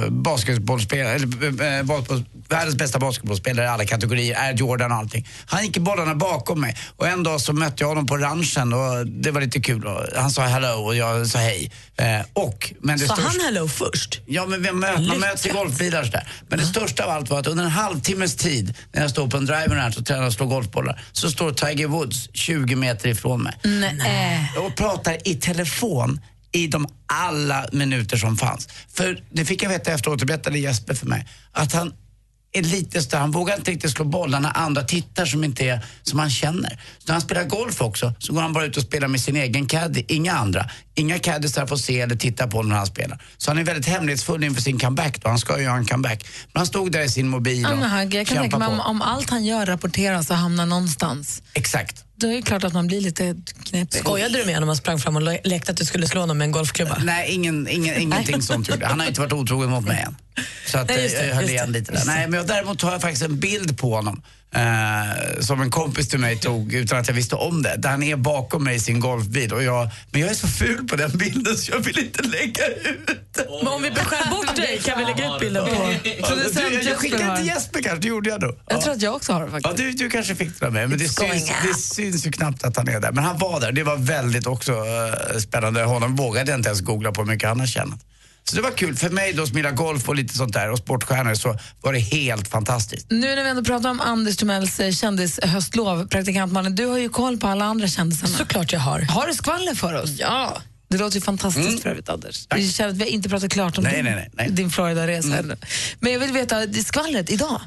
basketbollspelare, 0.09 1.13
eller, 1.15 1.77
äh, 1.79 1.83
basket, 1.83 2.17
världens 2.49 2.75
bästa 2.75 2.99
basketbollspelare 2.99 3.65
i 3.65 3.69
alla 3.69 3.85
kategorier, 3.85 4.35
är 4.35 4.53
Jordan 4.53 4.91
och 4.91 4.97
allting. 4.97 5.27
Han 5.45 5.65
gick 5.65 5.77
i 5.77 5.79
bollarna 5.79 6.15
bakom 6.15 6.61
mig. 6.61 6.77
Och 7.01 7.07
en 7.07 7.23
dag 7.23 7.41
så 7.41 7.53
mötte 7.53 7.83
jag 7.83 7.87
honom 7.87 8.05
på 8.05 8.17
ranchen 8.17 8.73
och 8.73 9.07
det 9.07 9.31
var 9.31 9.41
lite 9.41 9.59
kul. 9.61 9.83
Han 10.15 10.31
sa 10.31 10.41
hello 10.41 10.67
och 10.85 10.95
jag 10.95 11.27
sa 11.27 11.39
hej. 11.39 11.71
Eh, 11.97 12.21
och, 12.33 12.73
men 12.81 12.97
det 12.99 13.05
Sa 13.07 13.13
största- 13.15 13.27
han 13.27 13.39
hello 13.45 13.67
först? 13.67 14.19
Ja, 14.25 14.45
men 14.45 14.63
vi 14.63 14.71
möt, 14.71 15.07
man 15.07 15.19
möts 15.19 15.45
i 15.45 15.49
golfbilar 15.49 16.03
sådär. 16.03 16.27
Men 16.49 16.59
det 16.59 16.65
största 16.65 17.03
av 17.03 17.09
allt 17.09 17.29
var 17.29 17.39
att 17.39 17.47
under 17.47 17.63
en 17.63 17.69
halvtimmes 17.69 18.35
tid, 18.35 18.73
när 18.91 19.01
jag 19.01 19.11
står 19.11 19.27
på 19.27 19.37
en 19.37 19.45
driver 19.45 19.75
här 19.75 19.95
och 19.97 20.05
tränar 20.05 20.27
och 20.27 20.33
slår 20.33 20.47
golfbollar, 20.47 21.01
så 21.11 21.31
står 21.31 21.51
Tiger 21.51 21.87
Woods 21.87 22.29
20 22.33 22.75
meter 22.75 23.09
ifrån 23.09 23.43
mig. 23.43 23.53
Nej. 23.63 24.51
Och 24.57 24.75
pratar 24.75 25.27
i 25.27 25.35
telefon 25.35 26.19
i 26.51 26.67
de 26.67 26.87
alla 27.07 27.65
minuter 27.71 28.17
som 28.17 28.37
fanns. 28.37 28.67
För 28.93 29.23
det 29.31 29.45
fick 29.45 29.63
jag 29.63 29.69
veta 29.69 29.91
efteråt, 29.91 30.19
det 30.19 30.25
berättade 30.25 30.59
Jesper 30.59 30.93
för 30.93 31.05
mig, 31.05 31.27
att 31.51 31.73
han 31.73 31.93
är 32.51 32.61
lite 32.61 33.01
större. 33.01 33.19
Han 33.19 33.31
vågar 33.31 33.55
inte 33.55 33.71
riktigt 33.71 33.91
slå 33.91 34.05
bollar 34.05 34.39
när 34.39 34.57
andra 34.57 34.81
tittar 34.81 35.25
som 35.25 35.43
inte 35.43 35.65
är 35.65 35.85
som 36.03 36.19
han 36.19 36.29
känner. 36.29 36.69
Så 36.69 37.03
när 37.07 37.13
han 37.13 37.21
spelar 37.21 37.43
golf 37.43 37.81
också 37.81 38.13
så 38.19 38.33
går 38.33 38.41
han 38.41 38.53
bara 38.53 38.65
ut 38.65 38.77
och 38.77 38.83
spelar 38.83 39.07
med 39.07 39.21
sin 39.21 39.35
egen 39.35 39.67
caddy, 39.67 40.03
inga 40.07 40.33
andra. 40.33 40.69
Inga 40.95 41.19
caddisar 41.19 41.65
får 41.67 41.77
se 41.77 42.01
eller 42.01 42.15
titta 42.15 42.47
på 42.47 42.63
när 42.63 42.75
han 42.75 42.85
spelar. 42.85 43.23
Så 43.37 43.51
han 43.51 43.57
är 43.57 43.63
väldigt 43.63 43.85
hemlighetsfull 43.85 44.43
inför 44.43 44.61
sin 44.61 44.79
comeback 44.79 45.21
då. 45.21 45.29
Han 45.29 45.39
ska 45.39 45.57
ju 45.57 45.63
göra 45.63 45.75
en 45.77 45.85
comeback. 45.85 46.25
Men 46.53 46.59
han 46.59 46.65
stod 46.67 46.91
där 46.91 47.01
i 47.01 47.09
sin 47.09 47.27
mobil 47.27 47.65
och 47.65 47.71
han- 47.77 48.09
jag 48.11 48.27
kan 48.27 48.37
tänka 48.37 48.57
mig 48.57 48.67
om, 48.67 48.77
på. 48.77 48.83
om 48.83 49.01
allt 49.01 49.29
han 49.29 49.45
gör 49.45 49.65
rapporteras 49.65 50.29
och 50.29 50.35
hamnar 50.37 50.65
någonstans, 50.65 51.41
Exakt. 51.53 52.03
då 52.15 52.27
är 52.27 52.35
det 52.35 52.41
klart 52.41 52.63
att 52.63 52.73
man 52.73 52.87
blir 52.87 53.01
lite 53.01 53.35
knepig. 53.63 53.99
Skojade 54.01 54.37
du 54.37 54.45
med 54.45 54.53
honom 54.55 54.69
och 54.69 54.77
sprang 54.77 54.99
fram 54.99 55.15
och 55.15 55.21
le- 55.21 55.41
lekte 55.43 55.71
att 55.71 55.77
du 55.77 55.85
skulle 55.85 56.07
slå 56.07 56.19
honom 56.21 56.37
med 56.37 56.45
en 56.45 56.51
golfklubba? 56.51 56.97
Nej, 57.03 57.31
ingen, 57.31 57.67
ingen, 57.67 57.97
ingenting 58.01 58.41
sånt 58.41 58.69
gjorde. 58.69 58.85
Han 58.87 58.99
har 58.99 59.07
inte 59.07 59.19
varit 59.21 59.33
otrogen 59.33 59.69
mot 59.69 59.85
mig 59.85 60.01
än. 60.07 60.15
Så 60.67 60.77
att, 60.77 60.87
Nej, 60.87 60.97
eh, 60.97 61.03
just 61.03 61.15
det, 61.17 61.27
jag 61.27 61.35
höll 61.35 61.43
just 61.43 61.53
igen 61.53 61.71
det, 61.71 61.79
lite 61.79 61.91
där. 61.91 62.03
Nej, 62.05 62.27
men 62.27 62.37
jag, 62.37 62.47
däremot 62.47 62.81
har 62.81 62.91
jag 62.91 63.01
faktiskt 63.01 63.23
en 63.23 63.39
bild 63.39 63.77
på 63.77 63.95
honom. 63.95 64.21
Eh, 64.55 65.39
som 65.39 65.61
en 65.61 65.71
kompis 65.71 66.09
till 66.09 66.19
mig 66.19 66.37
tog 66.37 66.73
utan 66.73 66.99
att 66.99 67.07
jag 67.07 67.15
visste 67.15 67.35
om 67.35 67.61
det. 67.61 67.75
Där 67.77 67.89
han 67.89 68.03
är 68.03 68.15
bakom 68.15 68.63
mig 68.63 68.75
i 68.75 68.79
sin 68.79 68.99
golfbil. 68.99 69.53
Och 69.53 69.63
jag, 69.63 69.89
men 70.11 70.21
jag 70.21 70.29
är 70.29 70.33
så 70.33 70.47
ful 70.47 70.87
på 70.87 70.95
den 70.95 71.11
bilden 71.17 71.57
så 71.57 71.71
jag 71.71 71.79
vill 71.79 71.99
inte 71.99 72.23
lägga 72.23 72.67
ut 72.67 73.07
den. 73.31 73.45
Men 73.63 73.67
om 73.67 73.81
vi 73.83 73.89
skär 73.91 74.29
bort 74.31 74.55
dig 74.55 74.79
kan 74.83 74.99
vi 74.99 75.05
lägga 75.05 75.35
ut 75.35 75.39
bilden 75.39 75.65
på... 75.65 75.71
Ja, 76.03 76.35
du, 76.35 76.61
jag, 76.61 76.83
jag 76.83 76.97
skickade 76.97 77.37
till 77.37 77.47
Jesper 77.47 77.81
kanske, 77.81 78.01
det 78.01 78.07
gjorde 78.07 78.29
jag 78.29 78.39
då. 78.39 78.55
Jag 78.67 78.81
tror 78.81 78.93
att 78.93 79.01
jag 79.01 79.15
också 79.15 79.33
har 79.33 79.39
det 79.39 79.45
Ja, 79.45 79.51
faktiskt. 79.51 79.77
du, 79.77 79.91
du 79.91 80.09
kanske 80.09 80.35
fick 80.35 80.59
det 80.59 80.69
med, 80.69 80.89
men 80.89 80.99
det 80.99 81.09
syns, 81.09 81.51
det 81.63 81.73
syns 81.73 82.25
ju 82.27 82.31
knappt 82.31 82.63
att 82.63 82.77
han 82.77 82.87
är 82.87 82.99
där. 82.99 83.11
Men 83.11 83.23
han 83.23 83.37
var 83.37 83.59
där, 83.59 83.71
det 83.71 83.83
var 83.83 83.97
väldigt 83.97 84.47
också 84.47 84.71
eh, 84.71 85.37
spännande. 85.39 85.83
Honom 85.83 86.15
vågade 86.15 86.51
jag 86.51 86.59
inte 86.59 86.69
ens 86.69 86.81
googla 86.81 87.11
på 87.11 87.21
hur 87.21 87.27
mycket 87.27 87.49
han 87.49 87.59
har 87.59 87.67
tjänat. 87.67 87.99
Så 88.49 88.55
det 88.55 88.61
var 88.61 88.71
kul. 88.71 88.95
För 88.95 89.09
mig 89.09 89.33
då 89.33 89.47
som 89.47 89.57
gillar 89.57 89.71
golf 89.71 90.09
och 90.09 90.15
lite 90.15 90.37
sånt 90.37 90.53
där 90.53 90.71
och 90.71 90.77
sportstjärnor 90.77 91.35
så 91.35 91.59
var 91.81 91.93
det 91.93 91.99
helt 91.99 92.47
fantastiskt. 92.47 93.07
Nu 93.09 93.35
när 93.35 93.43
vi 93.43 93.49
ändå 93.49 93.63
pratar 93.63 93.89
om 93.89 93.99
Anders 94.01 94.37
Timells 94.37 94.79
eh, 94.79 94.91
kändishöstlov, 94.91 96.07
praktikant 96.07 96.53
Malin, 96.53 96.75
du 96.75 96.85
har 96.85 96.97
ju 96.97 97.09
koll 97.09 97.37
på 97.37 97.47
alla 97.47 97.65
andra 97.65 97.87
kändisarna. 97.87 98.37
Såklart 98.37 98.73
jag 98.73 98.79
har. 98.79 98.99
Har 98.99 99.27
du 99.27 99.33
skvaller 99.33 99.75
för 99.75 99.93
oss? 99.93 100.09
Ja. 100.09 100.61
Det 100.89 100.97
låter 100.97 101.15
ju 101.15 101.21
fantastiskt 101.21 101.83
för 101.83 101.89
övrigt, 101.89 102.09
Anders. 102.09 102.45
Jag 102.49 102.69
känner 102.69 102.89
att 102.89 102.97
vi 102.97 103.03
har 103.03 103.09
inte 103.09 103.29
pratat 103.29 103.51
klart 103.51 103.77
om 103.77 103.83
Nej, 103.83 103.93
din, 103.95 104.05
nej, 104.05 104.15
nej, 104.15 104.29
nej. 104.33 104.49
din 104.51 104.69
Florida-resa 104.71 105.37
ännu. 105.37 105.57
Men 105.99 106.11
jag 106.13 106.19
vill 106.19 106.31
veta, 106.31 106.65
det 106.65 106.83
skvallret 106.83 107.29
idag. 107.29 107.61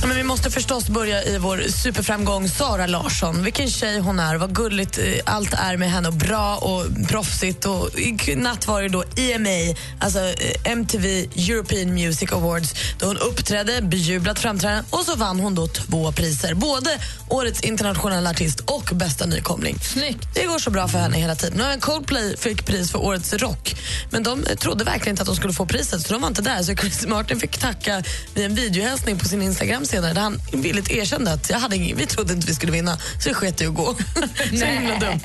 Ja, 0.00 0.06
men 0.06 0.16
vi 0.16 0.22
måste 0.22 0.50
förstås 0.50 0.88
börja 0.88 1.24
i 1.24 1.38
vår 1.38 1.62
superframgång 1.68 2.48
Sara 2.48 2.86
Larsson. 2.86 3.42
Vilken 3.42 3.70
tjej 3.70 3.98
hon 3.98 4.18
är, 4.18 4.36
vad 4.36 4.54
gulligt 4.54 4.98
eh, 4.98 5.04
allt 5.24 5.54
är 5.54 5.76
med 5.76 5.90
henne 5.90 6.08
och 6.08 6.14
bra 6.14 6.56
och 6.56 7.08
proffsigt. 7.08 7.64
Och 7.64 7.98
i 7.98 8.34
natt 8.36 8.66
var 8.66 8.82
det 8.82 8.88
då 8.88 9.04
EMA, 9.16 9.74
alltså 10.00 10.18
eh, 10.18 10.72
MTV 10.72 11.26
European 11.36 11.94
Music 11.94 12.32
Awards 12.32 12.74
då 12.98 13.06
hon 13.06 13.16
uppträdde, 13.16 13.82
bejublat 13.82 14.38
framträdande 14.38 14.84
och 14.90 15.04
så 15.04 15.16
vann 15.16 15.40
hon 15.40 15.54
då 15.54 15.66
två 15.66 16.12
priser. 16.12 16.54
Både 16.54 16.90
Årets 17.28 17.60
internationella 17.60 18.30
artist 18.30 18.60
och 18.60 18.90
bästa 18.92 19.26
nykomling. 19.26 19.78
Snyggt. 19.80 20.28
Det 20.34 20.46
går 20.46 20.58
så 20.58 20.70
bra 20.70 20.88
för 20.88 20.98
henne 20.98 21.18
hela 21.18 21.34
tiden. 21.34 21.60
Och 21.60 21.80
Coldplay 21.80 22.36
fick 22.36 22.66
pris 22.66 22.90
för 22.92 22.98
Årets 22.98 23.34
rock. 23.34 23.76
Men 24.10 24.22
de 24.22 24.44
eh, 24.44 24.56
trodde 24.56 24.84
verkligen 24.84 25.12
inte 25.12 25.22
att 25.22 25.28
de 25.28 25.36
skulle 25.36 25.52
få 25.52 25.66
priset 25.66 26.02
så 26.02 26.12
de 26.12 26.22
var 26.22 26.28
inte 26.28 26.42
där. 26.42 26.62
Så 26.62 26.74
Chris 26.74 27.06
Martin 27.06 27.40
fick 27.40 27.58
tacka 27.58 28.02
vid 28.34 28.44
en 28.44 28.54
videohälsning 28.54 29.18
på 29.18 29.24
sin 29.24 29.42
Instagram 29.42 29.85
senare 29.86 30.12
där 30.12 30.20
han 30.20 30.40
villigt 30.52 30.90
erkände 30.90 31.32
att 31.32 31.50
jag 31.50 31.58
hade 31.58 31.76
ingen, 31.76 31.96
vi 31.96 32.06
trodde 32.06 32.32
inte 32.32 32.46
vi 32.46 32.54
skulle 32.54 32.72
vinna 32.72 32.98
så 33.22 33.28
det 33.28 33.34
sket 33.34 33.60
i 33.60 33.66
att 33.66 33.74
gå. 33.74 33.94
så 34.58 34.64
himla 34.64 34.98
dumt. 34.98 35.20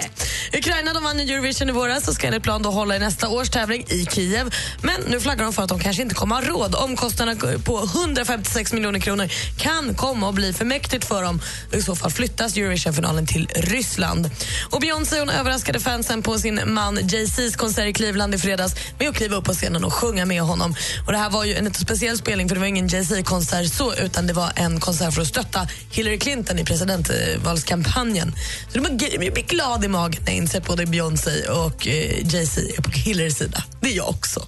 Ukraina 0.53 0.93
de 0.93 1.03
vann 1.03 1.19
ju 1.19 1.33
Eurovision 1.33 1.69
i 1.69 1.71
våras 1.71 2.07
och 2.07 2.13
ska 2.13 2.27
enligt 2.27 2.43
plan 2.43 2.61
då 2.61 2.71
hålla 2.71 2.95
i 2.95 2.99
nästa 2.99 3.29
års 3.29 3.49
tävling 3.49 3.85
i 3.89 4.05
Kiev. 4.05 4.55
Men 4.81 5.01
nu 5.07 5.19
flaggar 5.19 5.43
de 5.43 5.53
för 5.53 5.63
att 5.63 5.69
de 5.69 5.79
kanske 5.79 6.01
inte 6.01 6.15
kommer 6.15 6.35
ha 6.35 6.41
råd. 6.41 6.75
Omkostnaderna 6.75 7.59
på 7.65 7.83
156 7.83 8.73
miljoner 8.73 8.99
kronor 8.99 9.29
kan 9.57 9.95
komma 9.95 10.29
att 10.29 10.35
bli 10.35 10.53
för 10.53 10.65
mäktigt 10.65 11.05
för 11.05 11.23
dem. 11.23 11.41
I 11.71 11.81
så 11.81 11.95
fall 11.95 12.11
flyttas 12.11 12.57
Eurovision-finalen 12.57 13.27
till 13.27 13.47
Ryssland. 13.55 14.29
Och 14.69 14.81
Beyoncé 14.81 15.19
hon 15.19 15.29
överraskade 15.29 15.79
fansen 15.79 16.23
på 16.23 16.39
sin 16.39 16.61
man 16.65 16.97
Jay-Z's 16.97 17.57
konsert 17.57 17.87
i 17.87 17.93
Cleveland 17.93 18.35
i 18.35 18.37
fredags 18.37 18.75
med 18.99 19.09
att 19.09 19.15
kliva 19.15 19.35
upp 19.35 19.45
på 19.45 19.53
scenen 19.53 19.83
och 19.83 19.93
sjunga 19.93 20.25
med 20.25 20.41
honom. 20.41 20.75
Och 21.05 21.11
Det 21.11 21.17
här 21.17 21.29
var 21.29 21.45
ju 21.45 21.55
en 21.55 21.65
lite 21.65 21.79
speciell 21.79 22.17
spelning 22.17 22.49
för 22.49 22.55
det 22.55 22.59
var 22.59 22.67
ingen 22.67 22.87
Jay-Z-konsert 22.87 23.73
så 23.73 23.93
utan 23.95 24.27
det 24.27 24.33
var 24.33 24.50
en 24.55 24.79
konsert 24.79 25.13
för 25.13 25.21
att 25.21 25.27
stötta 25.27 25.67
Hillary 25.91 26.19
Clinton 26.19 26.59
i 26.59 26.65
presidentvalskampanjen. 26.65 28.35
Så 28.67 28.73
det 28.73 28.79
var- 28.79 28.89
jag 29.23 29.33
blir 29.33 29.43
glad 29.47 29.85
i 29.85 29.87
magen 29.87 30.21
när 30.25 30.31
jag 30.31 30.37
inser 30.37 30.61
både 30.61 30.85
Beyoncé 30.85 31.47
och 31.49 31.87
eh, 31.87 32.25
Jay-Z 32.27 32.61
är 32.77 32.81
på 32.81 32.91
Hillarys 32.91 33.37
sida. 33.37 33.63
Det 33.81 33.87
är 33.91 33.95
jag 33.97 34.09
också. 34.09 34.47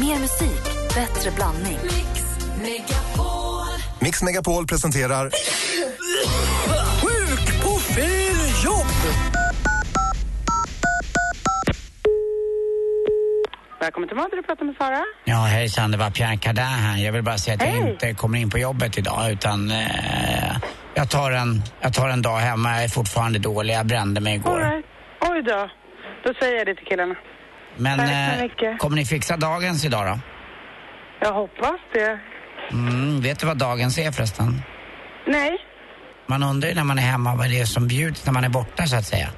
Mer 0.00 0.18
musik, 0.18 0.62
bättre 0.94 1.30
blandning. 1.36 1.78
Mix 4.00 4.22
Megapol 4.22 4.66
presenterar 4.66 5.30
Välkommen 13.86 14.08
till 14.08 14.16
Madde, 14.16 14.36
du 14.36 14.42
pratar 14.42 14.64
med 14.64 14.74
Sara. 14.78 15.04
Ja, 15.24 15.36
hejsan, 15.36 15.90
det 15.90 15.96
var 15.98 16.10
Pierre 16.10 16.36
Cardin 16.36 16.64
här. 16.64 17.04
Jag 17.04 17.12
vill 17.12 17.22
bara 17.22 17.38
säga 17.38 17.54
att 17.54 17.62
jag 17.62 17.68
Hej. 17.68 17.90
inte 17.90 18.14
kommer 18.14 18.38
in 18.38 18.50
på 18.50 18.58
jobbet 18.58 18.98
idag 18.98 19.30
utan 19.32 19.70
eh, 19.70 20.56
jag, 20.94 21.10
tar 21.10 21.30
en, 21.30 21.62
jag 21.80 21.94
tar 21.94 22.08
en 22.08 22.22
dag 22.22 22.36
hemma. 22.36 22.72
Jag 22.74 22.84
är 22.84 22.88
fortfarande 22.88 23.38
dålig. 23.38 23.74
Jag 23.74 23.86
brände 23.86 24.20
mig 24.20 24.32
All 24.32 24.38
igår. 24.40 24.58
right. 24.58 24.84
Oj 25.20 25.42
då. 25.42 25.70
Då 26.24 26.34
säger 26.40 26.56
jag 26.56 26.66
det 26.66 26.74
till 26.74 26.86
killarna. 26.86 27.14
Men 27.76 28.00
eh, 28.00 28.76
kommer 28.76 28.96
ni 28.96 29.04
fixa 29.04 29.36
dagens 29.36 29.84
idag 29.84 30.06
då? 30.06 30.18
Jag 31.20 31.32
hoppas 31.32 31.80
det. 31.92 32.18
Mm, 32.72 33.20
vet 33.20 33.38
du 33.40 33.46
vad 33.46 33.58
dagens 33.58 33.98
är 33.98 34.12
förresten? 34.12 34.62
Nej, 35.26 35.58
Man 36.26 36.42
undrar 36.42 36.68
ju 36.68 36.74
när 36.74 36.84
man 36.84 36.98
är 36.98 37.02
hemma 37.02 37.34
vad 37.34 37.48
det 37.50 37.60
är 37.60 37.64
som 37.64 37.88
bjuds 37.88 38.26
när 38.26 38.32
man 38.32 38.44
är 38.44 38.48
borta 38.48 38.86
så 38.86 38.96
att 38.96 39.04
säga. 39.06 39.28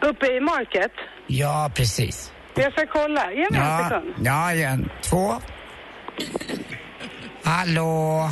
uppe 0.00 0.26
i 0.26 0.40
Market. 0.40 0.92
Ja, 1.26 1.70
precis. 1.74 2.32
Jag 2.54 2.72
ska 2.72 2.86
kolla. 2.86 3.32
Ge 3.32 3.36
mig 3.50 3.60
en 3.60 3.66
Ja, 3.66 3.84
sekund. 3.88 4.14
ja, 4.26 4.52
igen. 4.52 4.90
Två. 5.02 5.34
Hallå? 7.44 8.28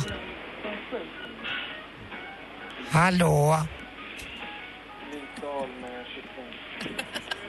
Hallå? 2.91 3.57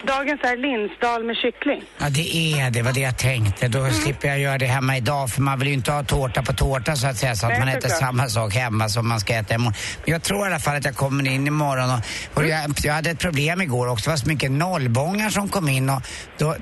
Dagens 0.07 0.41
är 0.45 0.57
linsdal 0.57 1.25
med 1.25 1.37
kyckling. 1.37 1.83
Ja, 1.99 2.07
det 2.11 2.37
är 2.37 2.71
det. 2.71 2.83
var 2.83 2.93
det 2.93 3.01
jag 3.01 3.19
tänkte. 3.19 3.69
Då 3.69 3.79
Mm. 3.79 3.93
slipper 3.93 4.29
jag 4.29 4.39
göra 4.39 4.59
det 4.59 4.67
hemma 4.67 4.97
idag 4.97 5.31
för 5.31 5.43
man 5.43 5.59
vill 5.59 5.69
ju 5.69 5.75
inte 5.75 5.93
ha 5.93 6.03
tårta 6.03 6.43
på 6.43 6.53
tårta 6.53 6.97
så 6.97 7.07
att 7.07 7.17
säga 7.17 7.35
så 7.35 7.47
att 7.47 7.51
Nej, 7.53 7.59
man 7.61 7.69
äter 7.69 7.81
såklart. 7.81 7.99
samma 7.99 8.29
sak 8.29 8.55
hemma 8.55 8.89
som 8.89 9.09
man 9.09 9.21
ska 9.21 9.35
äta 9.35 9.55
imorgon. 9.55 9.75
Men 10.05 10.13
jag 10.13 10.23
tror 10.23 10.41
i 10.41 10.51
alla 10.51 10.59
fall 10.59 10.77
att 10.77 10.85
jag 10.85 10.97
kommer 10.97 11.29
in 11.31 11.47
imorgon 11.47 11.91
och, 11.91 12.01
och 12.35 12.47
jag, 12.49 12.71
jag 12.83 12.95
hade 12.95 13.11
ett 13.11 13.19
problem 13.19 13.61
igår 13.63 13.87
också. 13.89 14.05
Det 14.05 14.11
var 14.11 14.17
så 14.17 14.29
mycket 14.29 14.51
nollbångar 14.51 15.31
som 15.31 15.49
kom 15.49 15.69
in 15.69 15.91
och 15.91 16.03
då, 16.39 16.57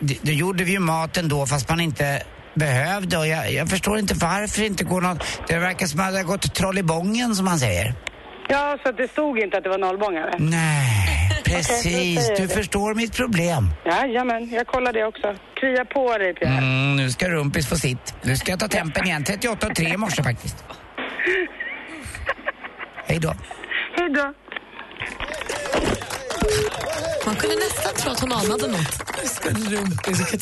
då 0.00 0.32
gjorde 0.32 0.64
vi 0.64 0.72
ju 0.72 0.78
maten 0.78 1.28
då 1.28 1.46
fast 1.46 1.68
man 1.68 1.80
inte 1.80 2.22
behövde 2.54 3.18
och 3.18 3.26
jag, 3.26 3.52
jag 3.52 3.68
förstår 3.70 3.98
inte 3.98 4.14
varför 4.14 4.60
det 4.60 4.66
inte 4.66 4.84
går 4.84 5.00
något. 5.00 5.24
Det 5.48 5.58
verkar 5.58 5.86
som 5.86 6.00
att 6.00 6.12
det 6.12 6.16
har 6.18 6.24
gått 6.24 6.54
troll 6.54 6.78
i 6.78 6.82
bången 6.82 7.34
som 7.36 7.44
man 7.44 7.58
säger. 7.58 7.94
Ja, 8.48 8.78
så 8.84 8.92
det 8.92 9.08
stod 9.10 9.38
inte 9.38 9.56
att 9.56 9.62
det 9.64 9.70
var 9.70 9.78
nollbångare? 9.78 10.34
Nej, 10.38 11.15
precis. 11.46 11.82
säger 11.82 12.36
Du 12.36 12.46
det. 12.46 12.54
förstår 12.54 12.94
mitt 12.94 13.16
problem. 13.16 13.70
Jajamän, 13.84 14.48
jag 14.52 14.66
kollar 14.66 14.92
det 14.92 15.04
också. 15.04 15.34
Krya 15.60 15.84
på 15.84 16.18
dig, 16.18 16.34
Pierre. 16.34 16.52
Mm, 16.58 16.96
nu 16.96 17.10
ska 17.10 17.28
Rumpis 17.28 17.68
få 17.68 17.76
sitt. 17.76 18.14
Nu 18.22 18.36
ska 18.36 18.52
jag 18.52 18.60
ta 18.60 18.68
tempen 18.68 19.04
igen. 19.06 19.24
38 19.26 19.66
och 19.66 19.74
3 19.74 19.88
i 19.88 19.96
morse 19.96 20.22
faktiskt. 20.22 20.64
Hej 23.06 23.18
då. 23.18 23.34
Hej 23.96 24.10
då. 24.10 24.34
Man 27.26 27.36
kunde 27.36 27.56
nästan 27.56 27.94
tro 28.02 28.10
att 28.12 28.20
hon 28.20 28.32
anade 28.32 28.66
något. 28.68 29.02
Rumpis, 29.44 30.18
du 30.18 30.24
kan 30.24 30.32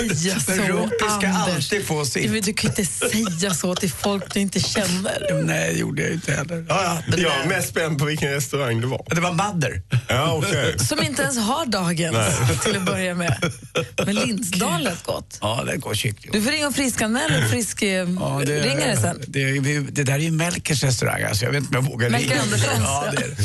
inte 0.00 0.16
säga 0.16 0.40
så, 0.40 0.52
Rumpis 0.52 0.98
ska 1.18 1.28
Anders. 1.28 1.54
alltid 1.72 1.86
få 1.86 2.04
sitt. 2.04 2.32
Du, 2.32 2.40
du 2.40 2.52
kan 2.52 2.70
inte 2.70 2.84
säga 2.84 3.54
så 3.54 3.74
till 3.74 3.90
folk 3.90 4.34
du 4.34 4.40
inte 4.40 4.60
känner. 4.60 5.42
Nej, 5.44 5.72
det 5.72 5.78
gjorde 5.78 6.02
jag 6.02 6.12
inte 6.12 6.32
heller. 6.32 6.66
Ja, 6.68 7.02
Jag 7.16 7.36
är 7.44 7.48
mest 7.48 7.68
spänd 7.68 7.98
på 7.98 8.04
vilken 8.04 8.30
restaurang 8.30 8.80
det 8.80 8.86
var. 8.86 9.04
det 9.14 9.20
var 9.20 9.32
Madder. 9.32 9.82
Ja, 10.08 10.32
okej. 10.34 10.78
Som 10.78 11.02
inte 11.02 11.22
ens 11.22 11.38
har 11.38 11.66
dagens 11.66 12.16
till 12.64 12.76
att 12.76 12.82
börja 12.86 13.14
med. 13.14 13.52
Men 14.06 14.14
Linsdal 14.14 14.82
lät 14.82 15.02
gott. 15.02 15.38
Ja, 15.40 15.64
det 15.66 15.76
går 15.76 15.94
kyckling. 15.94 16.32
Du 16.32 16.42
får 16.42 16.50
ringa 16.50 16.66
och 16.68 16.74
friskanmäla 16.74 17.38
och 17.44 17.50
frisk, 17.50 17.82
eh, 17.82 17.88
Ja, 17.88 18.42
sen. 19.00 19.22
Det, 19.26 19.60
det, 19.60 19.78
det 19.80 20.02
där 20.02 20.14
är 20.14 20.18
ju 20.18 20.30
Melkers 20.30 20.82
restaurang, 20.84 21.22
alltså. 21.22 21.44
jag 21.44 21.52
vet 21.52 21.62
inte 21.62 21.78
om 21.78 21.84
jag 21.84 21.92
vågar 21.92 22.10
Melker 22.10 22.28
ringa. 22.30 22.42
Anderssons. 22.42 22.78
Ja, 22.84 23.04
det 23.16 23.22
är 23.22 23.36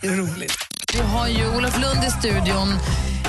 det. 0.00 0.16
Roligt. 0.16 0.52
Vi 0.92 0.98
har 1.00 1.28
ju 1.28 1.56
Olof 1.56 1.78
Lund 1.80 2.04
i 2.04 2.10
studion. 2.10 2.74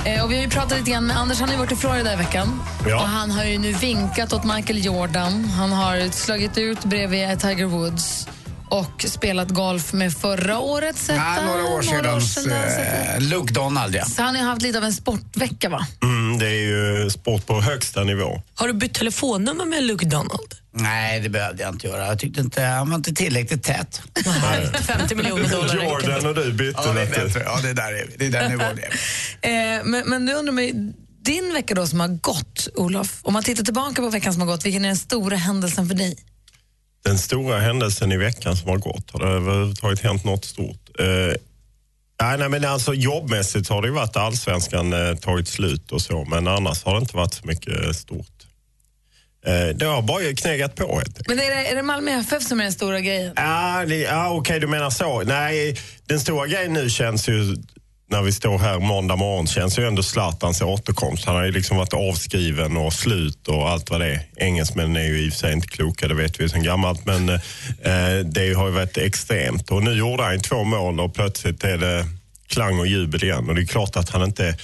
Eh, 0.04 0.24
och 0.24 0.30
vi 0.30 0.34
har 0.36 0.42
ju 0.42 0.48
pratat 0.48 0.78
lite 0.78 0.90
grann 0.90 1.06
med 1.06 1.16
Anders, 1.16 1.40
han 1.40 1.48
har 1.48 1.54
ju 1.54 1.58
varit 1.58 1.72
i 1.72 1.76
Florida 1.76 2.12
i 2.12 2.16
veckan. 2.16 2.62
Ja. 2.88 2.96
Och 2.96 3.08
han 3.08 3.30
har 3.30 3.44
ju 3.44 3.58
nu 3.58 3.72
vinkat 3.72 4.32
åt 4.32 4.44
Michael 4.44 4.84
Jordan. 4.84 5.44
Han 5.44 5.72
har 5.72 6.10
slagit 6.10 6.58
ut 6.58 6.84
bredvid 6.84 7.40
Tiger 7.40 7.64
Woods 7.64 8.28
och 8.68 9.04
spelat 9.08 9.48
golf 9.48 9.92
med 9.92 10.12
förra 10.12 10.58
årets 10.58 11.08
Ja, 11.08 11.14
etta. 11.14 11.46
några 11.46 11.64
år 11.64 12.02
Några 12.02 12.20
sedan. 12.20 12.52
Eh, 12.52 13.20
Luke 13.20 13.52
Donald, 13.54 13.94
ja. 13.94 14.04
Så 14.04 14.22
han 14.22 14.34
har 14.34 14.42
ju 14.42 14.48
haft 14.48 14.62
lite 14.62 14.78
av 14.78 14.84
en 14.84 14.92
sportvecka 14.92 15.68
va? 15.68 15.86
Mm, 16.02 16.38
det 16.38 16.46
är 16.46 16.60
ju 17.02 17.10
sport 17.10 17.46
på 17.46 17.60
högsta 17.60 18.04
nivå. 18.04 18.42
Har 18.54 18.66
du 18.66 18.72
bytt 18.72 18.94
telefonnummer 18.94 19.64
med 19.64 19.82
Luke 19.84 20.06
Donald? 20.06 20.54
Nej, 20.72 21.20
det 21.20 21.28
behövde 21.28 21.62
jag 21.62 21.74
inte 21.74 21.86
göra. 21.86 22.06
Jag 22.06 22.18
tyckte 22.18 22.40
inte, 22.40 22.62
han 22.62 22.88
var 22.90 22.96
inte 22.96 23.12
tillräckligt 23.12 23.62
tät. 23.62 24.02
50 24.86 25.14
miljoner 25.14 25.48
dollar. 25.48 25.84
Jordan 25.84 26.26
och 26.26 26.34
du 26.34 26.52
bytte 26.52 26.80
Ja, 26.84 26.92
bättre. 26.92 27.42
Ja, 27.44 27.60
det 27.62 27.72
där 27.72 27.92
är 27.92 28.06
vi. 28.06 28.16
Det 28.16 28.26
är 28.26 28.40
den 28.42 28.50
nivån 28.50 28.76
det 28.76 28.82
är. 29.48 29.78
Eh, 29.78 29.84
men, 29.84 30.08
men 30.08 30.24
nu 30.24 30.34
undrar 30.34 30.52
mig, 30.52 30.72
din 31.24 31.52
vecka 31.52 31.74
då 31.74 31.86
som 31.86 32.00
har 32.00 32.08
gått, 32.08 32.68
Olof, 32.74 33.18
om 33.22 33.32
man 33.32 33.42
tittar 33.42 33.64
tillbaka 33.64 34.02
på 34.02 34.08
veckan 34.08 34.32
som 34.32 34.40
har 34.42 34.48
gått, 34.48 34.64
vilken 34.66 34.84
är 34.84 34.88
den 34.88 34.96
stora 34.96 35.36
händelsen 35.36 35.88
för 35.88 35.94
dig? 35.94 36.16
Den 37.04 37.18
stora 37.18 37.60
händelsen 37.60 38.12
i 38.12 38.16
veckan 38.16 38.56
som 38.56 38.68
har 38.68 38.78
gått, 38.78 39.10
har 39.10 39.20
det 39.20 39.26
överhuvudtaget 39.26 40.00
hänt 40.00 40.24
något 40.24 40.44
stort? 40.44 40.88
Eh, 40.98 41.06
nej, 42.22 42.38
nej, 42.38 42.48
men 42.48 42.64
alltså 42.64 42.94
jobbmässigt 42.94 43.68
har 43.68 43.82
det 43.82 43.88
ju 43.88 43.94
varit 43.94 44.16
allsvenskan 44.16 44.92
eh, 44.92 45.16
tagit 45.16 45.48
slut 45.48 45.92
och 45.92 46.00
så, 46.02 46.24
men 46.24 46.48
annars 46.48 46.84
har 46.84 46.94
det 46.94 47.00
inte 47.00 47.16
varit 47.16 47.34
så 47.34 47.46
mycket 47.46 47.84
eh, 47.84 47.92
stort. 47.92 48.39
Eh, 49.46 49.76
det 49.76 49.86
har 49.86 50.02
bara 50.02 50.34
knegat 50.34 50.74
på 50.74 50.98
helt. 50.98 51.28
Men 51.28 51.38
är 51.40 51.50
det, 51.50 51.66
är 51.70 51.76
det 51.76 51.82
Malmö 51.82 52.10
FF 52.20 52.42
som 52.42 52.60
är 52.60 52.64
den 52.64 52.72
stora 52.72 53.00
grejen? 53.00 53.32
Ja, 53.36 53.84
det- 53.88 53.96
ja 53.96 54.30
okej 54.30 54.60
du 54.60 54.66
menar 54.66 54.90
så. 54.90 55.22
Nej, 55.22 55.76
den 56.06 56.20
stora 56.20 56.46
grejen 56.46 56.72
nu 56.72 56.90
känns 56.90 57.28
ju, 57.28 57.56
när 58.10 58.22
vi 58.22 58.32
står 58.32 58.58
här 58.58 58.78
måndag 58.78 59.16
morgon, 59.16 59.46
känns 59.46 59.78
ju 59.78 59.86
ändå 59.86 60.02
Zlatans 60.02 60.62
återkomst. 60.62 61.24
Han 61.24 61.34
har 61.36 61.44
ju 61.44 61.52
liksom 61.52 61.76
varit 61.76 61.92
avskriven 61.94 62.76
och 62.76 62.92
slut 62.92 63.48
och 63.48 63.68
allt 63.68 63.90
vad 63.90 64.00
det 64.00 64.06
är. 64.14 64.20
Engelsmännen 64.36 64.96
är 64.96 65.04
ju 65.04 65.26
i 65.26 65.28
och 65.28 65.32
för 65.32 65.38
sig 65.40 65.52
inte 65.52 65.66
kloka, 65.68 66.08
det 66.08 66.14
vet 66.14 66.40
vi 66.40 66.48
sedan 66.48 66.62
gammalt, 66.62 67.06
men 67.06 67.28
eh, 67.28 67.38
det 68.24 68.52
har 68.56 68.66
ju 68.66 68.72
varit 68.72 68.96
extremt. 68.96 69.70
Och 69.70 69.82
nu 69.82 69.92
gjorde 69.92 70.22
han 70.22 70.40
två 70.40 70.64
mål 70.64 71.00
och 71.00 71.14
plötsligt 71.14 71.64
är 71.64 71.78
det 71.78 72.06
klang 72.48 72.78
och 72.78 72.86
jubel 72.86 73.24
igen. 73.24 73.48
Och 73.48 73.54
det 73.54 73.62
är 73.62 73.66
klart 73.66 73.96
att 73.96 74.10
han 74.10 74.22
inte... 74.22 74.56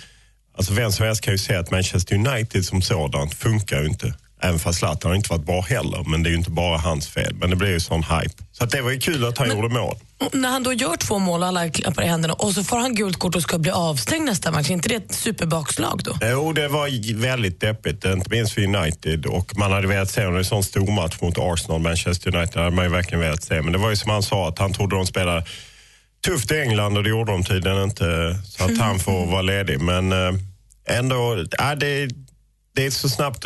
Alltså 0.59 0.73
vem 0.73 0.93
som 0.93 1.07
helst 1.07 1.23
kan 1.23 1.35
ju 1.35 1.39
säga 1.39 1.61
att 1.61 1.71
Manchester 1.71 2.15
United 2.15 2.65
som 2.65 2.83
sådant 2.83 3.35
funkar 3.35 3.81
ju 3.81 3.87
inte. 3.87 4.15
Även 4.43 4.59
fast 4.59 4.79
Zlatan 4.79 5.11
har 5.11 5.17
inte 5.17 5.31
varit 5.31 5.47
bra 5.47 5.61
heller, 5.61 6.05
men 6.07 6.23
det 6.23 6.29
är 6.29 6.31
ju 6.31 6.37
inte 6.37 6.51
bara 6.51 6.79
hans 6.79 7.09
fel. 7.09 7.35
Men 7.35 7.51
det 7.51 7.57
blev 7.57 7.71
ju 7.71 7.81
sån 7.81 8.03
hype. 8.03 8.43
Så 8.53 8.65
att 8.65 8.71
det 8.71 8.83
var 8.83 8.91
ju 8.91 9.01
kul 9.01 9.25
att 9.25 9.39
han 9.39 9.51
gjorde 9.51 9.69
mål. 9.69 9.97
När 10.33 10.49
han 10.49 10.63
då 10.63 10.73
gör 10.73 10.97
två 10.97 11.19
mål 11.19 11.43
och 11.43 11.49
alla 11.49 11.69
klappar 11.69 12.03
i 12.03 12.07
händerna 12.07 12.35
och 12.35 12.53
så 12.53 12.65
får 12.65 12.77
han 12.77 12.95
gult 12.95 13.19
kort 13.19 13.35
och 13.35 13.43
ska 13.43 13.59
bli 13.59 13.71
avstängd 13.71 14.25
nästa 14.25 14.51
match, 14.51 14.71
är 14.71 14.75
inte 14.75 14.89
det 14.89 14.95
ett 14.95 15.15
superbakslag 15.15 16.01
då? 16.05 16.19
Jo, 16.23 16.53
det 16.53 16.69
var 16.69 17.15
väldigt 17.21 17.61
deppigt, 17.61 18.05
inte 18.05 18.31
minst 18.31 18.53
för 18.53 18.63
United. 18.63 19.27
Och 19.27 19.59
man 19.59 19.73
hade 19.73 19.87
velat 19.87 20.11
se 20.11 20.23
en 20.23 20.45
sån 20.45 20.65
stor 20.65 20.93
match 20.93 21.17
mot 21.21 21.39
Arsenal, 21.39 21.81
Manchester 21.81 22.37
United, 22.37 22.63
hade 22.63 22.77
man 22.77 22.85
ju 22.85 22.91
verkligen 22.91 23.21
velat 23.21 23.43
se. 23.43 23.63
Men 23.63 23.73
det 23.73 23.79
var 23.79 23.91
ju 23.91 23.97
som 23.97 24.11
han 24.11 24.23
sa, 24.23 24.49
att 24.49 24.59
han 24.59 24.73
trodde 24.73 24.97
de 24.97 25.07
spelade 25.07 25.45
tufft 26.27 26.53
i 26.53 26.61
England 26.61 26.97
och 26.97 27.03
det 27.03 27.11
gjorde 27.11 27.33
de 27.33 27.45
tydligen 27.45 27.83
inte. 27.83 28.39
Så 28.45 28.65
att 28.65 28.79
han 28.79 28.99
får 28.99 29.27
vara 29.27 29.43
ledig. 29.43 29.81
Men 29.81 30.13
eh, 30.13 30.35
ändå, 30.99 31.45
ja, 31.59 31.75
det, 31.75 32.09
det 32.75 32.87
är 32.87 32.91
så 32.91 33.09
snabbt, 33.09 33.45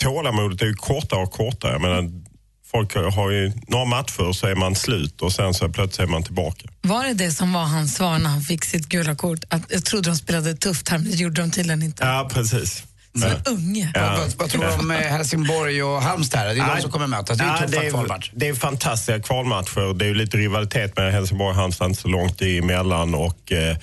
tålamodet 0.00 0.62
är 0.62 0.66
ju 0.66 0.74
kortare 0.74 1.20
och 1.22 1.32
kortare. 1.32 1.72
Jag 1.72 1.80
menar, 1.80 2.10
folk 2.70 2.94
har 2.94 3.30
ju 3.30 3.52
några 3.68 3.84
matcher 3.84 4.32
så 4.32 4.46
är 4.46 4.54
man 4.54 4.74
slut 4.74 5.22
och 5.22 5.32
sen 5.32 5.54
så 5.54 5.68
plötsligt 5.68 6.08
är 6.08 6.12
man 6.12 6.22
tillbaka. 6.22 6.68
Var 6.82 7.04
det 7.04 7.14
det 7.14 7.30
som 7.30 7.52
var 7.52 7.64
hans 7.64 7.94
svar 7.94 8.18
när 8.18 8.30
han 8.30 8.40
fick 8.40 8.64
sitt 8.64 8.86
gula 8.88 9.14
kort? 9.14 9.38
Att 9.48 9.62
jag 9.68 9.84
trodde 9.84 10.10
de 10.10 10.16
spelade 10.16 10.54
tufft 10.54 10.88
här, 10.88 10.98
men 10.98 11.10
det 11.10 11.16
gjorde 11.16 11.40
de 11.40 11.50
tydligen 11.50 11.82
inte. 11.82 12.04
Ja, 12.04 12.30
precis. 12.32 12.84
Som 13.14 13.22
en 13.30 13.42
unge. 13.46 13.92
Ja. 13.94 14.16
Vad, 14.18 14.32
vad 14.36 14.50
tror 14.50 14.62
du 14.64 14.70
om 14.70 14.90
eh, 14.90 14.96
Helsingborg 14.96 15.82
och 15.82 16.02
Halmstad? 16.02 16.46
Det 16.46 16.50
är 16.50 16.56
Ja, 16.56 16.74
de 16.74 16.82
som 16.82 16.90
kommer 16.90 17.06
mötas. 17.06 17.38
Det 17.38 17.44
är 17.44 17.48
ja, 17.48 17.60
ju 17.60 17.66
tuffa 17.66 17.80
det, 17.82 17.90
kvalmatcher. 17.90 18.32
är, 18.34 18.38
det 18.38 18.48
är 18.48 18.54
fantastiska 18.54 19.22
kvalmatcher. 19.22 19.94
Det 19.94 20.04
är 20.04 20.08
ju 20.08 20.14
lite 20.14 20.36
rivalitet 20.36 20.96
med 20.96 21.12
Helsingborg 21.12 21.50
och 21.50 21.56
Halmstad, 21.56 21.88
inte 21.88 22.00
så 22.02 22.08
långt 22.08 22.42
emellan. 22.42 23.14
Och, 23.14 23.52
eh, 23.52 23.76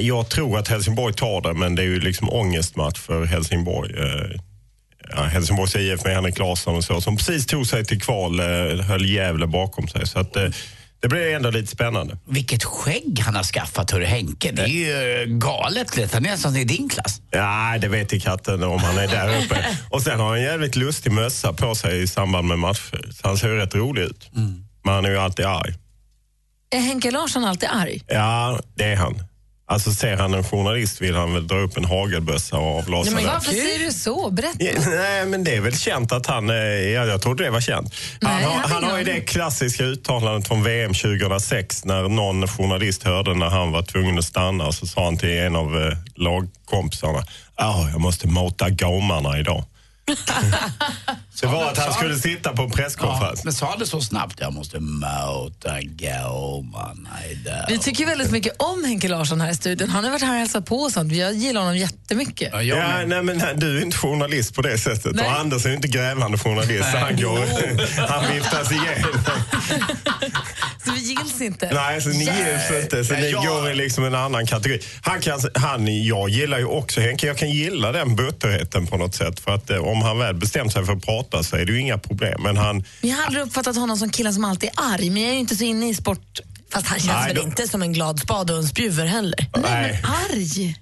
jag 0.00 0.28
tror 0.28 0.58
att 0.58 0.68
Helsingborg 0.68 1.14
tar 1.14 1.40
det, 1.40 1.54
men 1.54 1.74
det 1.74 1.82
är 1.82 1.86
ju 1.86 2.00
liksom 2.00 2.30
ångestmatch 2.30 2.98
för 2.98 3.24
Helsingborg. 3.24 3.94
Eh, 3.98 4.40
ja, 5.16 5.22
Helsingborgs 5.22 5.76
IF 5.76 6.04
med 6.04 6.14
Henrik 6.14 6.38
Larsson 6.38 6.76
och 6.76 6.84
så, 6.84 7.00
som 7.00 7.16
precis 7.16 7.46
tog 7.46 7.66
sig 7.66 7.84
till 7.84 8.00
kval, 8.00 8.40
eh, 8.40 8.46
höll 8.86 9.06
Gävle 9.10 9.46
bakom 9.46 9.88
sig. 9.88 10.06
Så 10.06 10.18
att, 10.18 10.36
eh, 10.36 10.44
det 11.02 11.08
blir 11.08 11.34
ändå 11.34 11.50
lite 11.50 11.66
spännande. 11.72 12.18
Vilket 12.28 12.64
skägg 12.64 13.20
han 13.24 13.34
har 13.36 13.42
skaffat, 13.42 13.90
hörru 13.90 14.04
Henke. 14.04 14.52
Det 14.52 14.62
är 14.62 14.66
ju 14.66 15.22
eh, 15.22 15.26
galet. 15.28 15.96
lätt. 15.96 16.14
Han 16.14 16.26
är 16.26 16.30
nästan 16.30 16.56
i 16.56 16.64
din 16.64 16.88
klass. 16.88 17.20
Ja, 17.30 17.78
det 17.80 17.88
vet 17.88 18.12
i 18.12 18.20
katten 18.20 18.62
om 18.62 18.78
han 18.78 18.98
är 18.98 19.08
där 19.08 19.28
uppe. 19.44 19.78
Och 19.90 20.02
sen 20.02 20.20
har 20.20 20.28
han 20.28 20.36
en 20.36 20.42
jävligt 20.42 20.76
lustig 20.76 21.12
mössa 21.12 21.52
på 21.52 21.74
sig 21.74 22.02
i 22.02 22.06
samband 22.06 22.48
med 22.48 22.58
matcher. 22.58 23.08
Så 23.12 23.28
han 23.28 23.38
ser 23.38 23.48
ju 23.48 23.56
rätt 23.56 23.74
rolig 23.74 24.02
ut. 24.02 24.30
Men 24.84 24.94
han 24.94 25.04
är 25.04 25.10
ju 25.10 25.18
alltid 25.18 25.44
arg. 25.46 25.74
Är 26.70 26.80
Henke 26.80 27.10
Larsson 27.10 27.44
alltid 27.44 27.68
arg? 27.72 28.02
Ja, 28.06 28.60
det 28.74 28.84
är 28.84 28.96
han. 28.96 29.22
Alltså 29.70 29.92
ser 29.92 30.16
han 30.16 30.34
en 30.34 30.44
journalist 30.44 31.00
vill 31.02 31.14
han 31.16 31.34
väl 31.34 31.46
dra 31.46 31.56
upp 31.58 31.76
en 31.76 31.84
hagelbössa 31.84 32.56
och 32.56 32.78
avlossa 32.78 33.14
den. 33.16 33.26
varför 33.26 33.50
säger 33.52 33.78
du 33.78 33.92
så? 33.92 34.30
Berätta. 34.30 34.64
Ja, 34.64 34.72
Nej, 34.86 35.26
men 35.26 35.44
det 35.44 35.56
är 35.56 35.60
väl 35.60 35.78
känt 35.78 36.12
att 36.12 36.26
han... 36.26 36.50
eh, 36.50 36.56
Ja, 36.56 37.04
jag 37.06 37.22
trodde 37.22 37.44
det 37.44 37.50
var 37.50 37.60
känt. 37.60 37.94
Han, 38.22 38.34
Nej, 38.34 38.44
har, 38.44 38.52
han 38.68 38.84
har 38.84 38.98
ju 38.98 39.04
det 39.04 39.20
klassiska 39.20 39.84
uttalandet 39.84 40.48
från 40.48 40.62
VM 40.62 40.94
2006 40.94 41.84
när 41.84 42.08
någon 42.08 42.48
journalist 42.48 43.02
hörde 43.02 43.34
när 43.34 43.48
han 43.48 43.72
var 43.72 43.82
tvungen 43.82 44.18
att 44.18 44.24
stanna 44.24 44.66
och 44.66 44.74
så 44.74 44.86
sa 44.86 45.04
han 45.04 45.16
till 45.18 45.38
en 45.38 45.56
av 45.56 45.76
eh, 45.82 45.96
lagkompisarna 46.14 47.24
Ja, 47.56 47.88
jag 47.92 48.00
måste 48.00 48.26
mata 48.28 48.70
gamarna 48.70 49.38
idag. 49.38 49.64
det 51.40 51.46
var 51.46 51.70
att 51.70 51.78
han 51.78 51.92
skulle 51.92 52.18
sitta 52.18 52.52
på 52.52 52.62
en 52.62 52.68
Ja, 52.68 52.76
presskonferens. 52.76 53.44
men 53.44 53.52
sa 53.52 53.76
det 53.78 53.86
så 53.86 54.00
snabbt. 54.00 54.40
Jag 54.40 54.52
måste 54.52 54.80
mota 54.80 55.80
idag. 55.80 57.64
Vi 57.68 57.78
tycker 57.78 58.06
väldigt 58.06 58.30
mycket 58.30 58.52
om 58.62 58.84
Henke 58.84 59.08
Larsson 59.08 59.40
här 59.40 59.50
i 59.50 59.54
studion. 59.54 59.90
Han 59.90 60.04
har 60.04 60.10
varit 60.10 60.22
här 60.22 60.32
och 60.32 60.38
hälsat 60.38 60.66
på 60.66 60.76
och 60.76 60.92
sånt. 60.92 61.12
Jag 61.12 61.34
gillar 61.34 61.60
honom 61.60 61.76
jättemycket. 61.76 62.48
Ja, 62.52 62.62
jag 62.62 62.78
Ja, 62.78 63.06
nej, 63.06 63.22
men 63.22 63.38
nej, 63.38 63.54
du 63.56 63.78
är 63.78 63.82
inte 63.82 63.96
journalist 63.96 64.54
på 64.54 64.62
det 64.62 64.78
sättet. 64.78 65.14
Nej. 65.14 65.26
Och 65.26 65.32
Anders 65.40 65.66
är 65.66 65.72
inte 65.74 65.88
grävande 65.88 66.38
journalist. 66.38 66.88
Han, 66.94 67.16
går, 67.16 67.38
han 68.08 68.34
viftas 68.34 68.72
igenom. 68.72 69.10
Så 70.90 70.94
vi 71.04 71.08
gills 71.08 71.40
inte. 71.40 71.70
Nej, 71.74 72.00
så 72.00 72.08
ni 72.08 72.18
gills 72.24 72.82
inte. 72.82 73.04
Så 73.04 73.12
Nej, 73.12 73.22
ni 73.22 73.30
jag- 73.30 73.44
går 73.46 73.70
i 73.70 73.74
liksom 73.74 74.04
en 74.04 74.14
annan 74.14 74.46
kategori. 74.46 74.80
Han 75.02 75.20
kan, 75.20 75.40
han, 75.54 76.04
jag 76.04 76.28
gillar 76.28 76.58
ju 76.58 76.64
också 76.64 77.00
Henke. 77.00 77.26
Jag 77.26 77.38
kan 77.38 77.50
gilla 77.50 77.92
den 77.92 78.16
butterheten 78.16 78.86
på 78.86 78.96
något 78.96 79.14
sätt. 79.14 79.40
För 79.40 79.54
att 79.54 79.70
eh, 79.70 79.76
om 79.78 80.02
han 80.02 80.18
väl 80.18 80.34
bestämt 80.34 80.72
sig 80.72 80.84
för 80.84 80.92
att 80.92 81.04
prata 81.04 81.42
så 81.42 81.56
är 81.56 81.64
det 81.64 81.72
ju 81.72 81.80
inga 81.80 81.98
problem. 81.98 82.42
Men 82.42 82.56
han... 82.56 82.84
Jag 83.00 83.16
har 83.16 83.24
aldrig 83.24 83.44
uppfattat 83.44 83.76
honom 83.76 83.96
som 83.96 84.10
killen 84.10 84.34
som 84.34 84.44
alltid 84.44 84.68
är 84.68 84.94
arg, 84.94 85.10
men 85.10 85.22
jag 85.22 85.30
är 85.30 85.34
ju 85.34 85.40
inte 85.40 85.56
så 85.56 85.64
inne 85.64 85.88
i 85.88 85.94
sport. 85.94 86.40
Fast 86.72 86.86
han 86.86 86.98
känns 86.98 87.12
Nej, 87.12 87.26
väl 87.26 87.36
då- 87.36 87.42
inte 87.42 87.68
som 87.68 87.82
en 87.82 87.92
glad 87.92 88.18
spade 88.20 88.52
och 88.52 88.58
en 88.58 88.68
spjuver 88.68 89.06
heller. 89.06 89.46
Nej, 89.62 90.00
men 90.02 90.12
arg 90.36 90.76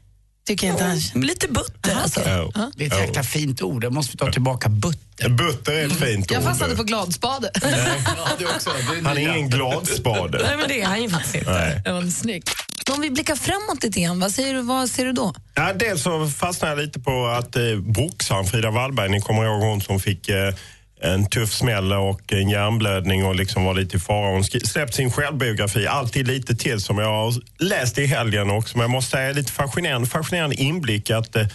tycker 0.49 0.67
jag 0.67 0.75
inte 0.75 0.85
han 0.85 1.01
känns. 1.01 1.25
Lite 1.27 1.49
butter 1.49 1.97
alltså. 2.03 2.21
Oh, 2.21 2.69
Det 2.77 2.85
är 2.85 2.93
ett 2.93 2.99
jäkla 3.09 3.23
fint 3.23 3.63
ord. 3.63 3.81
Det 3.83 3.91
måste 3.91 4.13
vi 4.13 4.19
ta 4.19 4.33
tillbaka. 4.33 4.69
Butter. 4.69 5.29
Butter 5.29 5.73
är 5.73 5.87
ett 5.87 5.93
fint 6.01 6.31
Jag 6.31 6.39
ord. 6.39 6.45
fastnade 6.45 6.77
på 6.77 6.83
gladspade. 6.83 7.51
Ja, 7.63 8.29
det 8.39 8.47
också. 8.47 8.71
Det 8.93 8.99
är 8.99 9.03
Han 9.03 9.17
är 9.19 9.21
ingen 9.37 9.49
gladspade. 9.51 10.39
Nej 10.43 10.57
men 10.57 10.69
det 10.69 10.81
är 10.83 10.87
han 10.87 11.03
ju 11.03 11.11
faktiskt 11.11 11.35
inte. 11.35 11.51
Nej. 11.51 11.83
Det 11.85 11.93
var 11.93 12.03
snyggt. 12.11 12.51
Om 12.95 13.01
vi 13.01 13.11
blickar 13.11 13.37
framåt 13.37 13.83
lite 13.83 14.01
grann, 14.01 14.21
vad, 14.21 14.33
säger 14.33 14.55
du, 14.55 14.63
vad 14.63 14.91
ser 14.91 15.05
du 15.05 15.13
då? 15.13 15.35
Ja, 15.55 15.73
dels 15.73 16.03
så 16.03 16.29
fastnade 16.29 16.73
jag 16.73 16.87
lite 16.87 17.01
på 17.01 17.27
att 17.27 17.57
eh, 17.57 17.63
boxaren 17.81 18.45
Frida 18.45 18.71
Wallberg, 18.71 19.09
ni 19.09 19.21
kommer 19.21 19.45
ihåg 19.45 19.61
hon 19.63 19.81
som 19.81 20.01
fick 20.01 20.29
eh, 20.29 20.55
en 21.01 21.27
tuff 21.27 21.53
smäll 21.53 21.93
och 21.93 22.33
en 22.33 22.49
hjärnblödning 22.51 23.25
och 23.25 23.35
liksom 23.35 23.65
var 23.65 23.75
lite 23.75 23.97
i 23.97 24.01
fara. 24.01 24.31
Hon 24.31 24.45
skri- 24.45 24.67
släppt 24.67 24.95
sin 24.95 25.11
självbiografi, 25.13 25.87
alltid 25.87 26.27
lite 26.27 26.57
till 26.57 26.81
som 26.81 26.99
jag 26.99 27.07
har 27.09 27.35
läst 27.59 27.99
i 27.99 28.07
helgen 28.07 28.51
och 28.51 28.69
som 28.69 28.81
jag 28.81 28.91
måste 28.91 29.11
säga 29.11 29.33
lite 29.33 29.53
fascinerande, 29.53 30.09
fascinerande 30.09 30.57
inblick 30.57 31.11
att 31.11 31.37
eh, 31.37 31.47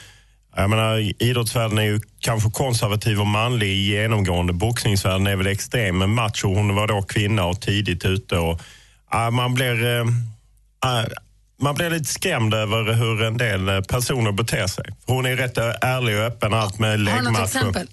jag 0.56 0.70
menar, 0.70 1.24
idrottsvärlden 1.24 1.78
är 1.78 1.84
ju 1.84 2.00
kanske 2.20 2.52
konservativ 2.52 3.20
och 3.20 3.28
manlig 3.28 3.76
genomgående. 3.78 4.54
Boxningsvärlden 4.54 5.28
är 5.28 5.36
väl 5.36 5.48
extrem, 5.48 5.98
men 5.98 6.10
macho. 6.10 6.56
Hon 6.56 6.76
var 6.76 6.88
då 6.88 7.02
kvinna 7.02 7.46
och 7.46 7.62
tidigt 7.62 8.06
ute. 8.06 8.38
Och, 8.38 8.62
ja, 9.12 9.30
man 9.30 9.54
blir... 9.54 9.98
Eh, 10.00 10.06
man 11.62 11.76
blir 11.76 11.90
lite 11.90 12.06
skrämd 12.06 12.54
över 12.54 12.94
hur 12.94 13.24
en 13.24 13.38
del 13.38 13.84
personer 13.84 14.32
beter 14.32 14.68
sig. 14.68 14.86
Hon 15.06 15.26
är 15.26 15.36
rätt 15.36 15.58
ärlig 15.58 16.18
och 16.18 16.24
öppen, 16.24 16.54
allt 16.54 16.80
med 16.80 16.90
Har 16.90 16.98
du 16.98 17.04
något 17.04 17.14
läggmatcher. 17.16 17.44
exempel? 17.44 17.88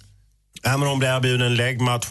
Ja, 0.63 0.77
men 0.77 0.89
hon 0.89 0.99
blir 0.99 1.09
erbjuden 1.17 1.55
läggmatch, 1.57 2.07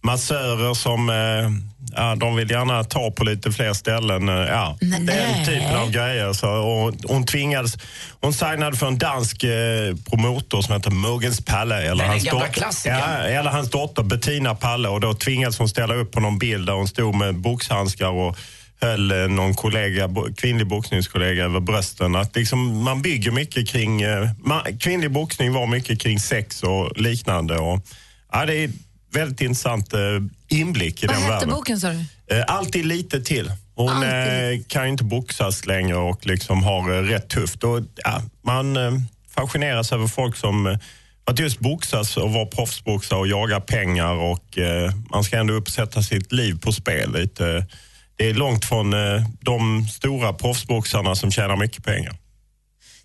massörer 0.00 0.74
som 0.74 1.10
eh, 1.10 1.50
ja, 1.96 2.14
de 2.14 2.36
vill 2.36 2.50
gärna 2.50 2.84
ta 2.84 3.10
på 3.10 3.24
lite 3.24 3.52
fler 3.52 3.72
ställen. 3.72 4.28
eh, 4.28 4.34
Ja, 4.34 4.76
den 4.80 5.46
typen 5.46 5.76
av 5.76 5.90
grejer. 5.90 6.32
Så, 6.32 6.48
och 6.48 6.94
hon 7.04 7.26
tvingades, 7.26 7.72
hon 8.20 8.32
signade 8.32 8.76
för 8.76 8.86
en 8.86 8.98
dansk 8.98 9.44
eh, 9.44 9.94
promotor 10.10 10.62
som 10.62 10.74
heter 10.74 10.90
Mogens 10.90 11.44
Palle. 11.44 11.82
Eller 11.90 12.04
hans, 12.04 12.24
gamla 12.24 12.44
dot- 12.46 12.52
klassikern. 12.54 12.98
ja, 12.98 13.16
eller 13.18 13.50
hans 13.50 13.70
dotter 13.70 14.02
Bettina 14.02 14.54
Palle. 14.54 14.88
Och 14.88 15.00
då 15.00 15.14
tvingades 15.14 15.58
hon 15.58 15.68
ställa 15.68 15.94
upp 15.94 16.12
på 16.12 16.20
någon 16.20 16.38
bild 16.38 16.66
där 16.66 16.72
hon 16.72 16.88
stod 16.88 17.14
med 17.14 17.34
boxhandskar 17.34 18.08
och 18.08 18.36
höll 18.82 19.30
någon 19.30 19.54
kollega, 19.54 20.08
kvinnlig 20.36 20.66
boxningskollega 20.66 21.44
över 21.44 21.60
brösten. 21.60 22.16
Att 22.16 22.36
liksom, 22.36 22.82
man 22.82 23.02
bygger 23.02 23.30
mycket 23.30 23.68
kring... 23.68 24.02
Eh, 24.02 24.30
man, 24.44 24.78
kvinnlig 24.78 25.10
boxning 25.10 25.52
var 25.52 25.66
mycket 25.66 26.00
kring 26.00 26.18
sex 26.20 26.62
och 26.62 26.96
liknande. 26.96 27.58
Och, 27.58 27.86
ja, 28.32 28.46
det 28.46 28.54
är 28.54 28.70
väldigt 29.12 29.40
intressant 29.40 29.92
eh, 29.92 30.00
inblick 30.48 31.02
i 31.02 31.06
Vad 31.06 31.16
den 31.16 31.22
hette 31.22 31.34
världen. 31.34 31.50
boken 31.50 31.80
sa 31.80 31.88
du? 31.88 32.36
Eh, 32.36 32.44
alltid 32.46 32.86
lite 32.86 33.20
till. 33.20 33.52
Hon 33.74 33.88
Alltid 33.88 34.68
kan 34.68 34.84
ju 34.84 34.90
inte 34.90 35.04
boxas 35.04 35.66
längre 35.66 35.96
och 35.96 36.26
liksom 36.26 36.62
har 36.62 37.02
rätt 37.02 37.28
tufft. 37.28 37.64
Och, 37.64 37.80
ja, 38.04 38.22
man 38.44 38.76
fascineras 39.34 39.92
över 39.92 40.06
folk 40.06 40.36
som 40.36 40.78
att 41.24 41.38
just 41.38 41.58
boxas 41.58 42.16
och 42.16 42.32
vara 42.32 42.46
proffsboxare 42.46 43.18
och 43.18 43.26
jaga 43.26 43.60
pengar 43.60 44.12
och 44.12 44.58
man 45.10 45.24
ska 45.24 45.36
ändå 45.38 45.54
uppsätta 45.54 46.02
sitt 46.02 46.32
liv 46.32 46.58
på 46.60 46.72
spel. 46.72 47.12
Lite, 47.12 47.66
det 48.16 48.30
är 48.30 48.34
långt 48.34 48.64
från 48.64 48.92
eh, 48.92 49.22
de 49.40 49.86
stora 49.88 50.32
proffsboxarna 50.32 51.14
som 51.14 51.30
tjänar 51.30 51.56
mycket 51.56 51.84
pengar. 51.84 52.21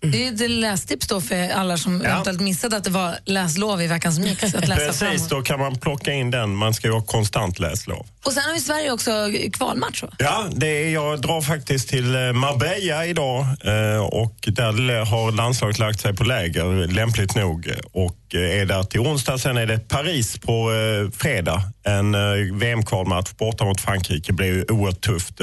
Det 0.00 0.28
är 0.28 0.32
ett 0.32 0.50
lästips 0.50 1.06
då 1.06 1.20
för 1.20 1.50
alla 1.50 1.76
som 1.76 2.00
eventuellt 2.00 2.40
missade 2.40 2.76
att 2.76 2.84
det 2.84 2.90
var 2.90 3.14
läslov 3.24 3.82
i 3.82 3.86
veckan 3.86 4.12
som 4.12 4.24
gick. 4.24 4.42
Att 4.42 4.68
läsa 4.68 4.74
Precis, 4.86 4.98
framåt. 4.98 5.30
då 5.30 5.42
kan 5.42 5.60
man 5.60 5.78
plocka 5.78 6.12
in 6.12 6.30
den. 6.30 6.54
Man 6.54 6.74
ska 6.74 6.86
ju 6.86 6.92
ha 6.92 7.02
konstant 7.02 7.58
läslov. 7.58 8.06
Och 8.24 8.32
sen 8.32 8.42
har 8.42 8.54
vi 8.54 8.60
Sverige 8.60 8.90
också 8.92 9.10
kvalmatch 9.52 10.02
va? 10.02 10.08
Ja, 10.18 10.46
det 10.50 10.66
är, 10.66 10.90
jag 10.90 11.20
drar 11.20 11.40
faktiskt 11.40 11.88
till 11.88 12.14
eh, 12.14 12.32
Marbella 12.32 13.06
idag 13.06 13.40
eh, 13.40 14.04
och 14.06 14.34
där 14.46 15.04
har 15.04 15.32
landslaget 15.32 15.78
lagt 15.78 16.00
sig 16.00 16.14
på 16.16 16.24
läger, 16.24 16.86
lämpligt 16.88 17.34
nog, 17.34 17.70
och 17.92 18.34
eh, 18.34 18.60
är 18.60 18.66
där 18.66 18.82
till 18.82 19.00
onsdag. 19.00 19.38
Sen 19.38 19.56
är 19.56 19.66
det 19.66 19.88
Paris 19.88 20.38
på 20.38 20.70
fredag. 21.16 21.62
En 21.84 22.12
VM-kvalmatch 22.58 23.32
borta 23.32 23.64
mot 23.64 23.80
Frankrike. 23.80 24.32
blir 24.32 24.46
ju 24.46 24.64
oerhört 24.68 25.00
tufft. 25.00 25.40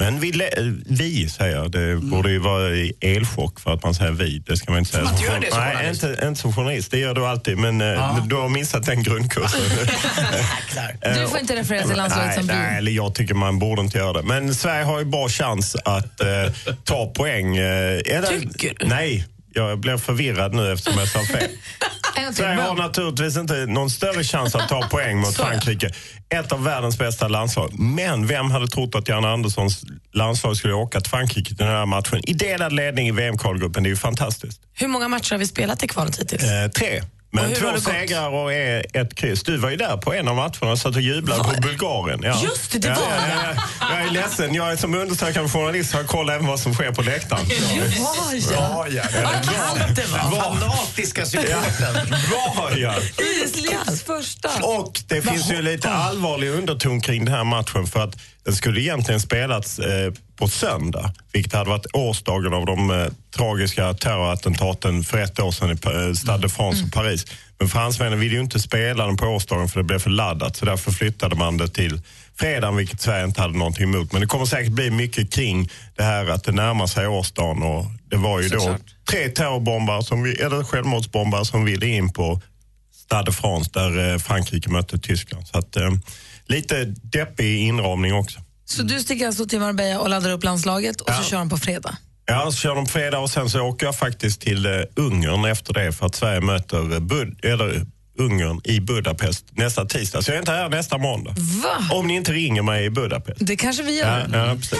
Eh, 0.00 0.04
men 0.04 0.20
vi, 0.20 0.32
lä- 0.32 0.50
vi 0.86 1.28
säger. 1.28 1.68
Det 1.68 1.96
borde 1.96 2.30
ju 2.30 2.38
vara 2.38 2.68
i 2.70 2.92
elchock 3.00 3.60
för 3.60 3.74
att 3.74 3.82
man 3.82 3.94
säger 3.94 4.12
vi. 4.12 4.38
Det 4.46 4.56
ska 4.56 4.70
man 4.70 4.78
inte 4.78 4.90
säga. 4.92 5.04
man 5.04 5.20
göra 5.20 5.40
det 5.40 5.50
som 5.50 5.60
Nej, 5.60 5.76
journalist? 5.76 6.02
inte, 6.04 6.26
inte 6.26 6.40
som 6.40 6.52
journalist. 6.52 6.90
Det 6.90 6.98
gör 6.98 7.14
du 7.14 7.26
alltid, 7.26 7.58
men 7.58 7.80
eh, 7.80 8.26
du 8.26 8.34
har 8.34 8.48
missat 8.48 8.86
den 8.86 9.02
grundkursen. 9.02 9.60
Du 11.14 11.28
får 11.28 11.38
inte 11.38 11.56
referera 11.56 11.86
till 11.86 11.96
landslaget 11.96 12.28
nej, 12.28 12.38
som 12.38 12.46
nej, 12.46 12.70
vi. 12.72 12.76
eller 12.78 12.92
jag 12.92 13.14
tycker 13.14 13.34
man 13.34 13.58
borde 13.58 13.82
inte 13.82 13.98
göra 13.98 14.12
det. 14.12 14.22
Men 14.22 14.54
Sverige 14.54 14.84
har 14.84 14.98
ju 14.98 15.04
bra 15.04 15.28
chans 15.28 15.76
att 15.84 16.20
eh, 16.20 16.26
ta 16.84 17.06
poäng. 17.06 17.56
Eh, 17.56 17.98
Tycker 18.28 18.74
du? 18.78 18.86
Nej, 18.86 19.24
jag 19.56 19.80
blev 19.80 19.98
förvirrad 19.98 20.54
nu 20.54 20.72
eftersom 20.72 20.98
jag 20.98 21.08
sa 21.08 21.20
fel. 21.24 21.50
Sverige 22.34 22.60
har 22.60 22.74
naturligtvis 22.74 23.36
inte 23.36 23.66
någon 23.66 23.90
större 23.90 24.24
chans 24.24 24.54
att 24.54 24.68
ta 24.68 24.88
poäng 24.88 25.18
mot. 25.18 25.36
Frankrike. 25.36 25.90
Ett 26.28 26.52
av 26.52 26.64
världens 26.64 26.98
bästa 26.98 27.28
landslag. 27.28 27.78
Men 27.78 28.26
vem 28.26 28.50
hade 28.50 28.68
trott 28.68 28.94
att 28.94 29.08
Jan 29.08 29.24
Anderssons 29.24 29.84
landslag 30.12 30.56
skulle 30.56 30.74
åka 30.74 31.00
till 31.00 31.10
Frankrike 31.10 31.48
till 31.48 31.56
den 31.56 31.68
här 31.68 31.86
matchen? 31.86 32.20
I 32.28 32.32
delad 32.32 32.72
ledning 32.72 33.08
i 33.08 33.10
VM-kvalgruppen. 33.10 33.82
Det 33.82 33.86
är 33.86 33.90
ju 33.90 33.96
fantastiskt. 33.96 34.60
Hur 34.74 34.88
många 34.88 35.08
matcher 35.08 35.32
har 35.32 35.38
vi 35.38 35.46
spelat 35.46 35.82
i 35.82 35.88
kvalet 35.88 36.20
hittills? 36.20 36.42
Eh, 36.42 36.68
tre. 36.70 37.02
Men 37.30 37.54
två 37.54 37.80
segrar 37.80 38.28
och 38.28 38.52
ett 38.52 39.14
kryss. 39.14 39.42
Du 39.42 39.56
var 39.56 39.70
ju 39.70 39.76
där 39.76 39.96
på 39.96 40.14
en 40.14 40.28
av 40.28 40.36
matcherna 40.36 40.72
och 40.72 40.78
satt 40.78 40.96
och 40.96 41.02
jublade 41.02 41.42
Var 41.42 41.54
på 41.54 41.60
Bulgarien. 41.60 42.20
Ja. 42.22 42.42
Just 42.42 42.72
det, 42.72 42.78
det 42.78 42.88
var 42.88 42.96
ja, 42.96 43.54
ja, 43.56 43.62
Jag 43.90 44.02
är 44.02 44.10
ledsen. 44.10 44.54
Jag 44.54 44.72
är 44.72 44.76
som 44.76 44.94
undersökande 44.94 45.48
journalist 45.48 45.92
har 45.92 46.00
jag 46.00 46.08
kollat 46.08 46.34
även 46.34 46.46
vad 46.46 46.60
som 46.60 46.74
sker 46.74 46.92
på 46.92 47.02
läktaren. 47.02 47.46
Var 47.98 48.52
Ja, 48.52 48.86
ja. 48.88 49.02
Var. 50.30 50.40
Fanatiska 50.40 51.26
supporten. 51.26 51.94
Bra, 52.30 52.70
ja. 52.76 52.94
Islands 53.44 54.02
första. 54.02 54.48
Och 54.62 55.00
det 55.06 55.22
finns 55.22 55.50
ju 55.50 55.62
lite 55.62 55.90
allvarlig 55.90 56.48
underton 56.48 57.00
kring 57.00 57.24
den 57.24 57.34
här 57.34 57.44
matchen 57.44 57.86
för 57.86 58.04
att 58.04 58.16
den 58.44 58.54
skulle 58.54 58.80
egentligen 58.80 59.20
spelats 59.20 59.78
eh, 59.78 60.12
på 60.36 60.48
söndag, 60.48 61.12
vilket 61.32 61.52
hade 61.52 61.70
varit 61.70 61.86
årsdagen 61.92 62.54
av 62.54 62.66
de 62.66 62.90
eh, 62.90 63.06
tragiska 63.36 63.94
terrorattentaten 63.94 65.04
för 65.04 65.18
ett 65.18 65.40
år 65.40 65.50
sedan 65.50 65.70
i 65.70 65.72
eh, 65.72 66.12
Stade 66.12 66.42
de 66.42 66.48
France 66.48 66.84
och 66.84 66.92
Paris. 66.92 67.26
Men 67.58 67.68
fransmännen 67.68 68.20
ville 68.20 68.34
ju 68.34 68.40
inte 68.40 68.60
spela 68.60 69.06
den 69.06 69.16
på 69.16 69.26
årsdagen 69.26 69.68
för 69.68 69.80
det 69.80 69.84
blev 69.84 69.98
för 69.98 70.10
laddat, 70.10 70.56
så 70.56 70.64
därför 70.64 70.92
flyttade 70.92 71.36
man 71.36 71.56
det 71.56 71.68
till 71.68 72.00
fredagen, 72.38 72.76
vilket 72.76 73.00
Sverige 73.00 73.24
inte 73.24 73.40
hade 73.40 73.58
någonting 73.58 73.84
emot. 73.84 74.12
Men 74.12 74.20
det 74.20 74.26
kommer 74.26 74.44
säkert 74.46 74.72
bli 74.72 74.90
mycket 74.90 75.32
kring 75.32 75.70
det 75.96 76.02
här 76.02 76.26
att 76.30 76.44
det 76.44 76.52
närmar 76.52 76.86
sig 76.86 77.06
årsdagen 77.06 77.62
och 77.62 77.84
det 78.10 78.16
var 78.16 78.40
ju 78.40 78.48
då 78.48 78.60
Såklart. 78.60 78.80
tre 79.10 79.28
terrorbombare, 79.28 80.02
som 80.02 80.22
vi, 80.22 80.32
eller 80.40 80.64
självmordsbombare 80.64 81.44
som 81.44 81.64
ville 81.64 81.86
in 81.86 82.12
på 82.12 82.40
Stade 82.94 83.24
de 83.24 83.32
France 83.32 83.70
där 83.74 84.12
eh, 84.12 84.18
Frankrike 84.18 84.70
mötte 84.70 84.98
Tyskland. 84.98 85.46
Så 85.46 85.58
att, 85.58 85.76
eh, 85.76 85.90
lite 86.46 86.84
deppig 86.84 87.58
inramning 87.60 88.14
också. 88.14 88.40
Så 88.64 88.82
du 88.82 89.00
sticker 89.00 89.26
alltså 89.26 89.46
till 89.46 89.60
Marbella 89.60 90.00
och 90.00 90.08
laddar 90.08 90.30
upp 90.30 90.44
landslaget 90.44 91.00
och 91.00 91.08
så 91.10 91.14
Ja. 91.20 91.24
kör 91.24 91.38
de 91.38 91.48
på 91.48 91.56
fredag? 91.58 91.96
Ja, 92.28 92.50
så 92.50 92.56
kör 92.58 92.74
de 92.74 92.84
på 92.84 92.90
fredag 92.92 93.18
och 93.18 93.30
sen 93.30 93.50
så 93.50 93.60
åker 93.60 93.86
jag 93.86 93.96
faktiskt 93.98 94.40
till 94.40 94.66
eh, 94.66 94.72
Ungern 94.96 95.44
efter 95.44 95.74
det 95.74 95.92
för 95.92 96.06
att 96.06 96.14
Sverige 96.14 96.40
möter 96.40 96.92
eh, 96.92 96.98
Bud 97.00 97.44
eller 97.44 97.86
Ungern 98.18 98.60
i 98.64 98.80
Budapest 98.80 99.44
nästa 99.52 99.84
tisdag. 99.84 100.22
Så 100.22 100.30
jag 100.30 100.34
är 100.36 100.38
inte 100.40 100.52
här 100.52 100.68
nästa 100.68 100.98
måndag. 100.98 101.34
Va? 101.62 101.96
Om 101.96 102.06
ni 102.06 102.14
inte 102.14 102.32
ringer 102.32 102.62
mig 102.62 102.84
i 102.84 102.90
Budapest. 102.90 103.38
Det 103.40 103.56
kanske 103.56 103.82
vi 103.82 104.00
Ja, 104.00 104.06
gör. 104.06 104.28
ja, 104.48 104.54
precis. 104.56 104.78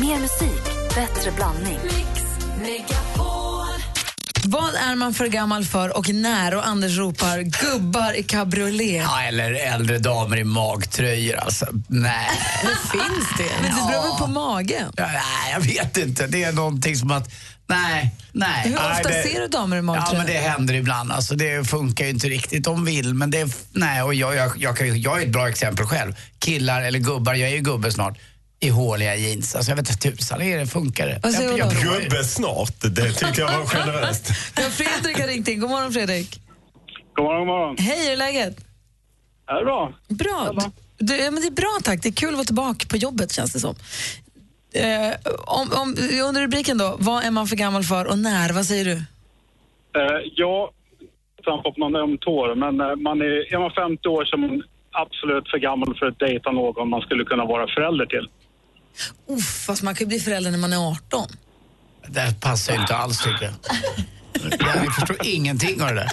Mer 0.00 0.18
musik, 0.18 0.62
bättre 0.94 1.30
blandning. 1.36 1.78
Vad 4.44 4.74
är 4.74 4.94
man 4.96 5.14
för 5.14 5.26
gammal 5.26 5.64
för 5.64 5.96
och 5.96 6.08
när? 6.08 6.54
Och 6.54 6.66
Anders 6.66 6.98
ropar 6.98 7.38
gubbar 7.38 8.12
i 8.18 8.22
cabriolet. 8.22 9.02
Ja, 9.02 9.22
eller 9.22 9.52
äldre 9.74 9.98
damer 9.98 10.36
i 10.36 10.44
magtröjor. 10.44 11.36
Alltså, 11.36 11.66
nej. 11.88 12.28
Finns 12.92 13.28
det? 13.38 13.52
Men 13.62 13.70
det 13.70 13.86
beror 13.92 14.02
väl 14.02 14.18
på 14.18 14.26
magen? 14.26 14.92
Ja, 14.96 15.06
nej, 15.06 15.52
jag 15.52 15.60
vet 15.60 15.96
inte. 15.96 16.26
Det 16.26 16.44
är 16.44 16.52
någonting 16.52 16.96
som 16.96 17.10
att... 17.10 17.30
Nej, 17.72 18.14
nej. 18.32 18.62
Hur 18.68 18.74
ofta 18.76 18.92
nej, 19.08 19.22
det, 19.24 19.28
ser 19.30 19.40
du 19.40 19.48
damer 19.48 19.76
i 19.76 19.78
Ja, 19.78 19.82
magtröja? 19.82 20.18
men 20.18 20.26
det 20.26 20.38
händer 20.38 20.74
ibland. 20.74 21.12
Alltså, 21.12 21.34
det 21.34 21.68
funkar 21.68 22.04
ju 22.04 22.10
inte 22.10 22.28
riktigt. 22.28 22.64
De 22.64 22.84
vill, 22.84 23.14
men 23.14 23.30
det... 23.30 23.40
är- 23.40 23.50
Nej, 23.72 24.02
och 24.02 24.14
jag, 24.14 24.36
jag, 24.36 24.52
jag, 24.56 24.76
kan 24.76 25.00
jag 25.00 25.22
är 25.22 25.26
ett 25.26 25.32
bra 25.32 25.48
exempel 25.48 25.86
själv. 25.86 26.14
Killar, 26.38 26.82
eller 26.82 26.98
gubbar, 26.98 27.34
jag 27.34 27.50
är 27.50 27.54
ju 27.54 27.60
gubbe 27.60 27.92
snart, 27.92 28.18
i 28.60 28.68
håliga 28.68 29.16
jeans. 29.16 29.54
Alltså, 29.56 29.70
jag 29.70 29.76
vet 29.76 29.90
inte 29.90 30.10
tusan 30.10 30.42
är 30.42 30.58
det 30.58 30.66
funkar 30.66 31.06
det. 31.06 31.32
Säger 31.32 31.58
jag, 31.58 31.72
jag. 31.72 32.02
Gubbe 32.02 32.24
snart, 32.24 32.74
det 32.80 33.12
tyckte 33.12 33.40
jag 33.40 33.58
var 33.58 33.66
generöst. 33.66 34.28
Ja, 34.56 34.62
Fredrik 34.70 35.20
har 35.20 35.26
ringt 35.26 35.48
in. 35.48 35.60
God 35.60 35.70
morgon 35.70 35.92
Fredrik. 35.92 36.40
God 37.14 37.24
morgon, 37.24 37.38
god 37.40 37.46
morgon. 37.46 37.76
Hej, 37.78 38.04
hur 38.04 38.12
är 38.12 38.16
läget? 38.16 38.56
Är 39.48 39.54
det 39.54 39.64
bra? 39.64 39.92
Bra. 40.08 40.70
Du, 40.98 41.16
ja, 41.16 41.30
men 41.30 41.40
det 41.42 41.46
är 41.48 41.50
bra 41.50 41.78
tack. 41.84 42.02
Det 42.02 42.08
är 42.08 42.12
kul 42.12 42.28
att 42.28 42.34
vara 42.34 42.44
tillbaka 42.44 42.86
på 42.88 42.96
jobbet 42.96 43.32
känns 43.32 43.52
det 43.52 43.60
som. 43.60 43.74
Eh, 44.74 45.14
om, 45.46 45.72
om, 45.72 45.96
under 46.28 46.42
rubriken 46.42 46.78
då, 46.78 46.96
vad 46.98 47.24
är 47.24 47.30
man 47.30 47.46
för 47.46 47.56
gammal 47.56 47.82
för 47.82 48.04
och 48.06 48.18
när? 48.18 48.52
Vad 48.52 48.66
säger 48.66 48.84
du? 48.84 48.92
Eh, 48.92 50.20
jag 50.36 50.70
trampar 51.44 51.70
på 51.70 51.80
någon 51.80 51.96
öm 51.96 52.18
tår, 52.18 52.54
men 52.54 52.80
eh, 52.80 52.96
man 52.96 53.20
är, 53.20 53.54
är 53.54 53.58
man 53.58 53.70
50 53.70 54.08
år 54.08 54.24
så 54.24 54.36
är 54.36 54.40
man 54.40 54.62
absolut 54.92 55.50
för 55.50 55.58
gammal 55.58 55.96
för 55.98 56.06
att 56.06 56.18
dejta 56.18 56.50
någon 56.50 56.88
man 56.88 57.00
skulle 57.00 57.24
kunna 57.24 57.44
vara 57.44 57.66
förälder 57.66 58.06
till. 58.06 58.28
Uff, 59.28 59.64
fast 59.66 59.82
man 59.82 59.94
kan 59.94 60.04
ju 60.04 60.08
bli 60.08 60.18
förälder 60.18 60.50
när 60.50 60.58
man 60.58 60.72
är 60.72 60.90
18. 60.90 61.28
Det 62.08 62.20
här 62.20 62.34
passar 62.40 62.72
ju 62.74 62.80
inte 62.80 62.96
alls 62.96 63.24
tycker 63.24 63.44
jag. 63.44 63.54
Jag 64.60 64.94
förstår 64.94 65.16
ingenting 65.24 65.82
av 65.82 65.88
det 65.88 65.94
där. 65.94 66.10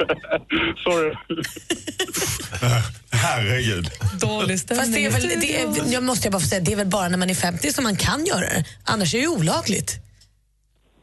Sorry. 0.84 1.14
Herregud. 3.22 3.90
Dålig 4.20 4.60
stämning 4.60 4.84
Fast 4.84 4.94
det 4.94 5.06
är 5.06 5.10
väl, 5.10 5.40
det 5.40 5.60
är, 5.60 5.92
jag 5.92 6.02
måste 6.02 6.26
jag 6.26 6.32
bara 6.32 6.40
få 6.40 6.46
säga, 6.48 6.60
det 6.60 6.72
är 6.72 6.76
väl 6.76 6.86
bara 6.86 7.08
när 7.08 7.18
man 7.18 7.30
är 7.30 7.34
50 7.34 7.72
som 7.72 7.84
man 7.84 7.96
kan 7.96 8.24
göra 8.26 8.40
det. 8.40 8.64
Annars 8.84 9.14
är 9.14 9.18
det 9.18 9.22
ju 9.22 9.28
olagligt. 9.28 9.96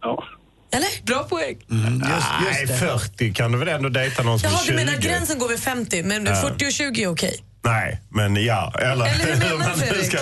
Ja. 0.02 0.24
Eller? 0.72 1.06
Bra 1.06 1.24
poäng. 1.24 1.58
Nej, 1.68 2.68
40 2.68 3.34
kan 3.34 3.52
du 3.52 3.58
väl 3.58 3.68
ändå 3.68 3.90
dejta 3.90 4.24
någon 4.24 4.40
som 4.40 4.50
Jaha, 4.50 4.60
är 4.60 4.66
du 4.72 4.78
20? 4.80 4.86
menar 4.86 4.98
gränsen 4.98 5.40
går 5.40 5.48
vid 5.50 5.60
50, 5.60 6.04
men 6.04 6.26
40 6.26 6.66
och 6.66 6.72
20 6.72 7.04
är 7.04 7.08
okej? 7.08 7.44
Nej, 7.64 8.02
men 8.10 8.36
ja. 8.46 8.74
Eller, 8.80 8.92
Eller 8.92 9.36
hur 9.36 9.58
menar 9.58 9.76
nu 9.76 9.82
Fredrik? 9.82 10.14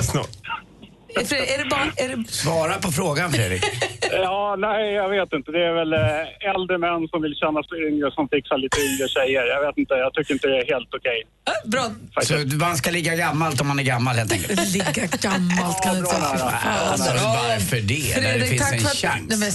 Är, 1.19 1.25
Fredrik, 1.25 1.57
det 1.57 1.69
bara, 1.69 1.87
är 2.03 2.07
det, 2.17 2.31
Svara 2.31 2.73
på 2.85 2.91
frågan 2.91 3.31
Fredrik. 3.33 3.63
ja, 4.11 4.55
nej, 4.59 4.93
jag 4.93 5.09
vet 5.09 5.33
inte. 5.33 5.51
Det 5.51 5.63
är 5.69 5.73
väl 5.81 5.93
eh, 5.93 6.51
äldre 6.55 6.77
män 6.77 7.07
som 7.11 7.21
vill 7.21 7.35
känna 7.35 7.63
sig 7.63 7.77
yngre 7.89 8.11
som 8.11 8.23
fixar 8.33 8.57
lite 8.57 8.77
yngre 8.87 9.07
tjejer. 9.15 9.43
Jag 9.55 9.61
vet 9.67 9.77
inte, 9.77 9.93
jag 9.93 10.13
tycker 10.13 10.33
inte 10.33 10.47
det 10.47 10.57
är 10.63 10.67
helt 10.73 10.91
okej. 10.97 11.19
äh, 11.51 11.69
bra. 11.73 11.85
Så 12.27 12.33
man 12.65 12.77
ska 12.77 12.91
ligga 12.91 13.15
gammalt 13.15 13.61
om 13.61 13.67
man 13.67 13.79
är 13.79 13.83
gammal 13.83 14.15
helt 14.15 14.31
enkelt. 14.31 14.73
Ligga 14.73 14.91
gammalt 15.27 15.83
kan 15.83 15.93
du 15.93 15.99
inte 15.99 16.11
säga. 16.11 16.51
Alltså, 16.91 17.11
varför 17.13 17.77
det? 17.81 18.21
När 18.21 18.21
det 18.21 18.29
Fredrik, 18.29 18.49
finns 18.49 18.61
tack 18.61 18.73
en 18.73 18.79
för 18.79 18.89
att, 18.89 18.97
chans. 18.97 19.25
nej, 19.29 19.37
men, 19.39 19.51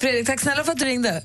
Fredrik, 0.00 0.26
tack 0.26 0.40
snälla 0.40 0.64
för 0.64 0.72
att 0.72 0.78
du 0.78 0.84
ringde. 0.84 1.22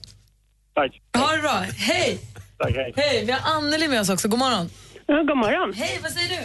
Tack. 0.75 0.91
Ha 1.17 1.35
det 1.35 1.41
bra. 1.41 1.57
Hej! 1.77 2.19
Tack, 2.57 2.75
hej. 2.75 2.93
Hej, 2.95 3.25
vi 3.25 3.31
har 3.31 3.51
Anneli 3.55 3.87
med 3.87 4.01
oss 4.01 4.09
också. 4.09 4.27
God 4.27 4.39
morgon. 4.39 4.69
Ja, 5.07 5.15
god 5.15 5.37
morgon. 5.37 5.73
Hej, 5.73 5.99
vad 6.03 6.11
säger 6.11 6.29
du? 6.29 6.41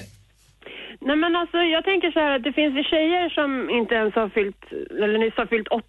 Nej, 1.06 1.16
men 1.16 1.36
alltså, 1.36 1.58
jag 1.58 1.84
tänker 1.84 2.10
så 2.10 2.20
här 2.20 2.36
att 2.36 2.42
det 2.42 2.52
finns 2.52 2.74
ju 2.78 2.84
tjejer 2.84 3.28
som 3.28 3.70
inte 3.70 3.94
ens 3.94 4.14
har 4.14 4.28
fyllt, 4.28 4.62
eller 4.90 5.18
nyss 5.18 5.36
har 5.36 5.46
fyllt 5.46 5.68
80. 5.68 5.84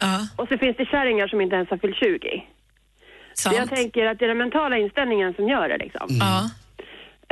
Ja, 0.00 0.18
Och 0.36 0.48
så 0.48 0.58
finns 0.58 0.76
det 0.76 0.86
kärringar 0.86 1.28
som 1.28 1.40
inte 1.40 1.56
ens 1.56 1.70
har 1.70 1.78
fyllt 1.78 1.96
20. 1.96 2.44
Så 3.34 3.42
sant. 3.42 3.56
jag 3.56 3.68
tänker 3.68 4.06
att 4.06 4.18
det 4.18 4.24
är 4.24 4.28
den 4.28 4.38
mentala 4.38 4.78
inställningen 4.78 5.34
som 5.34 5.48
gör 5.48 5.68
det 5.68 5.78
liksom. 5.78 6.06
Ja. 6.20 6.50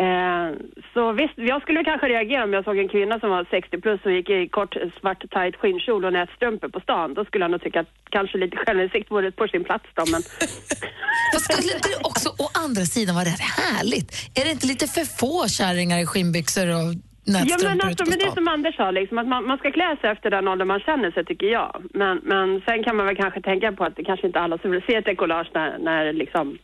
Eh, 0.04 0.48
så 0.94 1.12
visst, 1.12 1.34
jag 1.36 1.62
skulle 1.62 1.84
kanske 1.84 2.06
reagera 2.08 2.44
om 2.44 2.52
jag 2.52 2.64
såg 2.64 2.78
en 2.78 2.88
kvinna 2.88 3.20
som 3.20 3.30
var 3.30 3.46
60 3.50 3.80
plus 3.80 4.00
och 4.04 4.12
gick 4.12 4.30
i 4.30 4.48
kort 4.48 4.74
svart 5.00 5.22
tight 5.30 5.56
skinnkjol 5.56 6.04
och 6.04 6.12
nätstrumpor 6.12 6.68
på 6.68 6.80
stan. 6.80 7.14
Då 7.14 7.24
skulle 7.24 7.44
jag 7.44 7.50
nog 7.50 7.62
tycka 7.62 7.80
att 7.80 7.92
kanske 8.10 8.38
lite 8.38 8.56
självinsikt 8.56 9.10
vore 9.10 9.30
på 9.32 9.48
sin 9.48 9.64
plats 9.64 9.84
då, 9.94 10.04
men 10.12 10.22
Fast 11.32 11.44
skulle 11.44 11.74
inte 11.74 11.88
det 11.88 12.00
också 12.10 12.28
å 12.28 12.46
andra 12.64 12.82
sidan 12.82 13.14
vara 13.14 13.24
rätt 13.24 13.46
härligt? 13.64 14.08
Är 14.34 14.44
det 14.44 14.50
inte 14.50 14.66
lite 14.66 14.86
för 14.86 15.04
få 15.04 15.48
kärringar 15.48 15.98
i 15.98 16.06
skinnbyxor 16.06 16.68
och 16.78 16.94
Ja 17.26 17.56
men 17.62 17.80
alltså, 17.80 18.04
men 18.10 18.18
det 18.18 18.24
är 18.24 18.30
som 18.40 18.48
Anders 18.48 18.76
sa, 18.76 18.90
liksom, 18.90 19.18
att 19.18 19.28
man, 19.28 19.46
man 19.46 19.58
ska 19.58 19.70
klä 19.70 19.96
sig 20.00 20.10
efter 20.10 20.30
den 20.30 20.48
ålder 20.48 20.64
man 20.64 20.80
känner 20.80 21.10
sig 21.10 21.24
tycker 21.24 21.46
jag. 21.46 21.70
Men, 21.94 22.14
men 22.32 22.60
sen 22.66 22.84
kan 22.84 22.96
man 22.96 23.06
väl 23.06 23.16
kanske 23.16 23.40
tänka 23.50 23.72
på 23.72 23.84
att 23.84 23.96
det 23.96 24.04
kanske 24.04 24.26
inte 24.26 24.40
alla 24.40 24.58
som 24.58 24.70
vill 24.70 24.82
se 24.86 24.94
ett 24.94 25.04
dekollage 25.04 25.50
när, 25.54 25.78
när 25.78 26.12
liksom, 26.12 26.58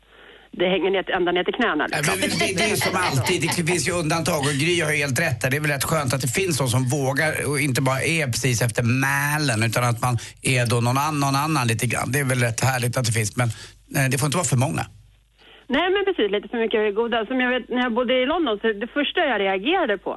det 0.59 0.66
hänger 0.75 0.90
ner, 0.90 1.03
till- 1.03 1.14
ända 1.14 1.33
ner 1.33 1.44
till 1.44 1.55
knäna. 1.55 1.87
Ja, 1.90 1.96
Liksom. 1.96 2.20
men 2.20 2.29
Det, 2.31 2.57
det 2.59 2.64
är 2.64 2.70
ju 2.70 2.77
som 2.77 2.96
alltid, 3.09 3.38
det 3.57 3.64
finns 3.72 3.88
ju 3.88 3.92
undantag 3.92 4.40
och 4.48 4.55
Gry 4.62 4.81
har 4.85 4.90
ju 4.92 4.96
helt 5.05 5.20
rätt 5.27 5.40
där. 5.40 5.51
Det 5.51 5.57
är 5.57 5.61
väl 5.61 5.70
rätt 5.70 5.85
skönt 5.85 6.14
att 6.14 6.20
det 6.27 6.33
finns 6.40 6.59
de 6.59 6.68
som 6.68 6.83
vågar 6.96 7.31
och 7.51 7.61
inte 7.61 7.81
bara 7.83 8.01
är 8.16 8.27
precis 8.27 8.62
efter 8.62 8.83
mälen 9.07 9.59
utan 9.68 9.85
att 9.90 10.01
man 10.07 10.14
är 10.42 10.62
då 10.72 10.77
någon 10.81 10.98
annan, 10.98 11.20
någon 11.20 11.37
annan 11.46 11.66
lite 11.72 11.87
grann. 11.92 12.12
Det 12.12 12.18
är 12.25 12.25
väl 12.33 12.40
rätt 12.48 12.61
härligt 12.70 12.96
att 12.98 13.07
det 13.09 13.12
finns 13.18 13.37
men 13.40 13.48
eh, 13.96 14.07
det 14.11 14.16
får 14.18 14.27
inte 14.27 14.38
vara 14.42 14.51
för 14.55 14.62
många. 14.66 14.85
Nej 15.77 15.88
men 15.94 16.03
precis, 16.09 16.29
lite 16.35 16.48
för 16.48 16.59
mycket 16.64 16.94
goda. 17.01 17.27
Som 17.27 17.40
jag 17.44 17.51
vet, 17.55 17.68
när 17.68 17.83
jag 17.87 17.92
bodde 17.98 18.14
i 18.22 18.27
London, 18.27 18.59
så 18.61 18.66
det 18.85 18.90
första 18.98 19.20
jag 19.33 19.40
reagerade 19.40 19.98
på, 20.07 20.12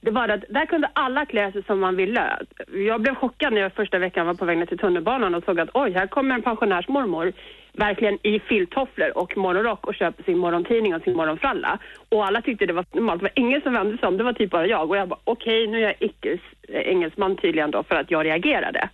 det 0.00 0.10
var 0.10 0.28
att 0.28 0.44
där 0.48 0.66
kunde 0.66 0.90
alla 0.92 1.26
klä 1.26 1.52
sig 1.52 1.62
som 1.62 1.80
man 1.80 1.96
ville. 1.96 2.38
Jag 2.72 3.00
blev 3.00 3.14
chockad 3.14 3.52
när 3.52 3.60
jag 3.60 3.72
första 3.72 3.98
veckan 3.98 4.26
var 4.26 4.34
på 4.34 4.44
väg 4.44 4.58
ner 4.58 4.66
till 4.66 4.78
tunnelbanan 4.78 5.34
och 5.34 5.44
såg 5.44 5.60
att 5.60 5.70
oj, 5.74 5.92
här 5.92 6.06
kommer 6.06 6.34
en 6.34 6.42
pensionärsmormor 6.42 7.32
verkligen 7.72 8.18
i 8.22 8.40
filttofflor 8.40 9.18
och 9.18 9.36
morgonrock 9.36 9.86
och 9.86 9.94
köper 9.94 10.22
sin 10.22 10.38
morgontidning 10.38 10.94
och 10.94 11.02
sin 11.02 11.16
morgonfralla. 11.16 11.78
Och 12.08 12.26
alla 12.26 12.42
tyckte 12.42 12.66
det 12.66 12.72
var 12.72 12.84
normalt. 12.92 13.20
Det 13.20 13.24
var 13.24 13.32
ingen 13.34 13.60
som 13.60 13.72
vände 13.72 13.98
sig 13.98 14.08
om, 14.08 14.16
det 14.16 14.24
var 14.24 14.32
typ 14.32 14.50
bara 14.50 14.66
jag. 14.66 14.90
Och 14.90 14.96
jag 14.96 15.08
bara, 15.08 15.20
okej, 15.24 15.66
nu 15.66 15.78
är 15.78 15.82
jag 15.82 15.94
icke 15.98 16.38
eh, 16.68 16.80
engelsman 16.80 17.36
tydligen 17.36 17.70
då 17.70 17.82
för 17.82 17.94
att 17.94 18.10
jag 18.10 18.26
reagerade. 18.26 18.88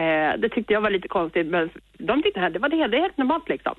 Eh, 0.00 0.32
det 0.42 0.48
tyckte 0.54 0.72
jag 0.72 0.80
var 0.80 0.90
lite 0.90 1.08
konstigt, 1.08 1.46
men 1.46 1.70
de 2.08 2.22
tyckte 2.22 2.40
att 2.46 2.52
det 2.52 2.58
var 2.58 2.70
helt, 2.78 2.90
det 2.92 2.96
är 2.98 3.02
helt 3.06 3.18
normalt 3.22 3.48
liksom. 3.48 3.74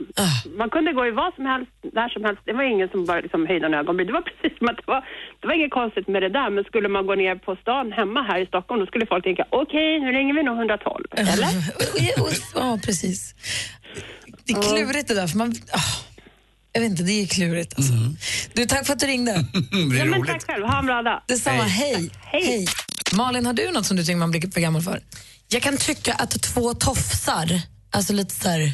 Man 0.61 0.69
kunde 0.69 0.93
gå 0.93 1.05
i 1.07 1.11
vad 1.11 1.33
som 1.35 1.45
helst, 1.45 1.71
där 1.97 2.09
som 2.09 2.23
helst. 2.23 2.41
Det 2.45 2.53
var 2.53 2.63
ingen 2.63 2.89
som 2.89 3.05
bara 3.05 3.21
liksom 3.21 3.47
höjde 3.47 3.65
en 3.65 3.73
ögonbryn. 3.73 4.07
Det 4.07 4.13
var 4.13 4.21
precis 4.29 4.57
som 4.57 4.67
att 4.69 4.77
det 4.77 4.87
var, 4.87 5.01
det 5.39 5.47
var 5.47 5.53
inget 5.59 5.71
konstigt 5.79 6.07
med 6.07 6.21
det 6.25 6.29
där. 6.29 6.49
Men 6.49 6.63
skulle 6.63 6.89
man 6.89 7.05
gå 7.07 7.15
ner 7.15 7.35
på 7.35 7.55
stan 7.61 7.91
hemma 7.91 8.21
här 8.29 8.39
i 8.43 8.45
Stockholm, 8.45 8.79
då 8.81 8.85
skulle 8.85 9.05
folk 9.05 9.23
tänka, 9.23 9.45
okej, 9.49 9.99
nu 9.99 10.11
ringer 10.17 10.33
vi 10.33 10.43
nog 10.43 10.57
112. 10.57 11.05
Eller? 11.11 11.47
Och- 11.81 12.21
och- 12.23 12.33
Ja, 12.55 12.79
precis. 12.85 13.19
Det 14.45 14.53
är 14.53 14.61
klurigt 14.69 15.07
det 15.07 15.15
där. 15.15 15.27
För 15.27 15.37
man, 15.37 15.49
ah, 15.71 15.93
jag 16.73 16.81
vet 16.81 16.89
inte, 16.91 17.03
det 17.03 17.11
är 17.23 17.27
klurigt 17.27 17.73
alltså. 17.77 17.93
Du, 18.53 18.65
tack 18.65 18.85
för 18.85 18.93
att 18.93 18.99
du 18.99 19.05
ringde. 19.07 19.31
Det 19.91 19.95
är 19.95 19.99
Ja, 19.99 20.05
men 20.05 20.19
roligt. 20.19 20.31
tack 20.31 20.45
själv. 20.47 20.65
Ha 20.65 20.79
en 20.79 20.85
bra 20.85 21.01
dag. 21.01 21.21
Detsamma, 21.27 21.63
hej. 21.63 22.09
hej. 22.23 22.65
Malin, 23.17 23.45
har 23.45 23.53
du 23.53 23.71
något 23.71 23.85
som 23.85 23.97
du 23.97 24.03
tycker 24.03 24.17
man 24.17 24.31
blir 24.31 24.51
för 24.51 24.61
gammal 24.61 24.81
för? 24.81 24.99
Jag 25.47 25.61
kan 25.61 25.77
tycka 25.77 26.13
att 26.13 26.41
två 26.41 26.73
tofsar, 26.73 27.61
alltså 27.91 28.13
lite 28.13 28.35
så 28.35 28.49
här 28.49 28.73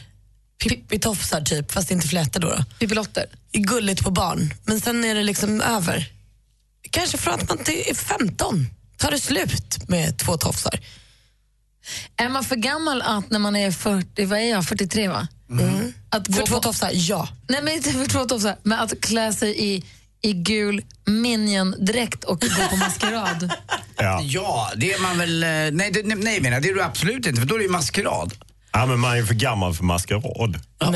Pippi-tofsar 0.64 1.42
typ, 1.42 1.72
fast 1.72 1.92
inte 1.92 2.08
flätor 2.08 2.40
då. 2.40 2.50
då. 2.50 2.64
Pippilotter? 2.80 3.26
är 3.52 3.60
gulligt 3.60 4.04
på 4.04 4.12
barn, 4.12 4.54
men 4.66 4.82
sen 4.82 5.06
är 5.06 5.16
det 5.16 5.24
liksom 5.24 5.62
över. 5.62 6.06
Kanske 6.92 7.18
från 7.18 7.34
att 7.34 7.50
man 7.50 7.60
är 7.60 7.94
15 7.96 8.68
tar 8.98 9.12
det 9.12 9.20
slut 9.20 9.90
med 9.90 10.18
två 10.20 10.38
tofsar. 10.38 10.80
Är 12.18 12.30
man 12.30 12.44
för 12.44 12.56
gammal 12.56 13.02
att 13.02 13.30
när 13.30 13.40
man 13.40 13.56
är 13.56 13.72
40, 13.72 14.26
vad 14.26 14.40
är 14.40 14.44
jag, 14.50 14.66
43 14.66 15.08
va? 15.08 15.28
Mm. 15.50 15.94
Att 16.10 16.36
För 16.36 16.46
två 16.46 16.56
på- 16.56 16.62
tofsar, 16.62 16.90
ja. 16.94 17.28
Nej 17.50 17.62
men 17.64 17.74
inte 17.74 17.92
för 17.92 18.06
två 18.06 18.26
tofsar, 18.26 18.56
men 18.64 18.80
att 18.80 19.02
klä 19.02 19.34
sig 19.34 19.64
i, 19.64 19.84
i 20.22 20.34
gul 20.34 20.82
minion-dräkt 21.06 22.24
och 22.24 22.42
gå 22.42 22.68
på 22.70 22.76
maskerad. 22.76 23.54
Ja. 23.98 24.22
Ja, 24.24 24.72
det 24.76 24.94
är 24.94 25.02
man 25.02 25.18
väl... 25.18 25.44
eh, 25.44 25.50
Nej, 25.50 25.92
det, 25.94 26.04
nej, 26.06 26.18
nej 26.18 26.42
menar, 26.42 26.62
det 26.62 26.70
är 26.70 26.74
du 26.74 26.84
absolut 26.84 27.28
inte, 27.28 27.42
för 27.42 27.48
då 27.48 27.56
är 27.56 27.60
det 27.60 27.66
ju 27.66 27.72
maskerad. 27.72 28.34
Ja, 28.74 28.86
men 28.86 29.00
man 29.00 29.18
är 29.18 29.24
för 29.24 29.34
gammal 29.34 29.74
för 29.74 29.84
maskerad. 29.84 30.22
Punkt. 30.24 30.58
ja, 30.80 30.94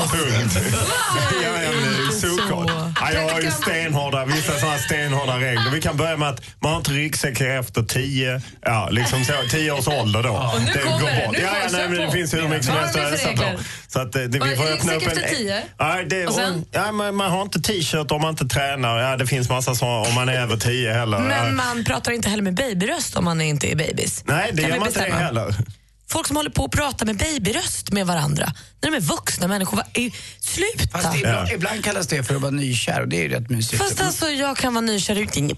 ja, 1.42 1.70
men 1.72 1.82
det 1.82 2.26
är 2.26 2.36
såklart. 2.36 2.70
Ja, 3.00 3.12
jag 3.12 3.28
har 3.28 3.40
ju 3.40 3.50
stenhårda, 3.50 4.24
vissa 4.24 4.58
sådana 4.58 4.78
stenhårda 4.78 5.36
regler. 5.36 5.70
Vi 5.70 5.80
kan 5.80 5.96
börja 5.96 6.16
med 6.16 6.28
att 6.28 6.42
man 6.58 6.70
har 6.72 6.78
inte 6.78 6.90
ryggsäck 6.90 7.40
efter 7.40 7.82
tio, 7.82 8.42
ja, 8.62 8.88
liksom 8.90 9.24
så, 9.24 9.32
tio 9.50 9.72
års 9.72 9.88
ålder 9.88 10.22
då. 10.22 10.30
Och 10.30 10.60
nu 10.60 10.72
det 10.72 10.78
kommer 10.78 11.00
det. 11.00 11.30
Nu 11.32 11.38
Ja, 11.38 11.48
ja, 11.52 11.62
jag 11.62 11.72
nej, 11.72 11.88
men 11.88 12.00
det 12.06 12.10
finns 12.10 12.34
hur 12.34 12.48
mycket 12.48 12.64
som 12.64 12.74
helst 12.74 12.96
att 12.96 13.12
ösa 13.12 13.32
på. 13.32 13.60
Så 13.88 14.00
att, 14.00 14.16
eh, 14.16 14.22
det, 14.22 14.38
vi 14.38 14.56
får 14.56 14.64
öppna 14.64 14.94
upp 14.94 15.02
en... 15.02 15.08
efter 15.08 15.28
tio? 15.36 15.62
Ja, 15.78 16.02
det, 16.06 16.26
Och 16.26 16.34
sen? 16.34 16.64
ja, 16.72 16.92
man, 16.92 17.14
man 17.14 17.30
har 17.30 17.42
inte 17.42 17.60
t-shirt 17.60 18.10
om 18.10 18.22
man 18.22 18.30
inte 18.30 18.46
tränar. 18.46 18.98
Ja, 18.98 19.16
det 19.16 19.26
finns 19.26 19.48
massa 19.48 19.74
sådana 19.74 20.08
om 20.08 20.14
man 20.14 20.28
är 20.28 20.40
över 20.40 20.56
tio 20.56 20.92
heller. 20.92 21.18
Men 21.18 21.56
man 21.56 21.84
pratar 21.84 22.12
inte 22.12 22.28
heller 22.28 22.42
med 22.42 22.54
babyröst 22.54 23.16
om 23.16 23.24
man 23.24 23.40
inte 23.40 23.72
är 23.72 23.76
babys. 23.76 24.22
Nej, 24.26 24.50
det 24.52 24.62
Kan 24.62 24.70
gör 24.70 24.78
man 24.78 24.88
inte 24.88 25.00
heller. 25.02 25.54
Folk 26.08 26.26
som 26.26 26.36
håller 26.36 26.50
på 26.50 26.64
att 26.64 26.70
prata 26.70 27.04
med 27.04 27.16
babyröst 27.16 27.92
med 27.92 28.06
varandra 28.06 28.52
när 28.82 28.90
de 28.90 28.96
är 28.96 29.00
vuxna 29.00 29.48
människor. 29.48 29.80
Eh, 29.92 30.12
Sluta! 30.40 30.98
Fast 31.02 31.18
ibland, 31.18 31.48
ibland 31.52 31.84
kallas 31.84 32.06
det 32.06 32.22
för 32.24 32.34
att 32.34 32.40
vara 32.40 32.50
nykär 32.50 33.00
och 33.00 33.08
det 33.08 33.16
är 33.16 33.22
ju 33.22 33.28
rätt 33.28 33.50
mysigt. 33.50 33.82
Fast 33.82 34.00
alltså 34.00 34.28
jag 34.28 34.56
kan 34.56 34.74
vara 34.74 34.84
nykär 34.84 35.16
utan... 35.16 35.50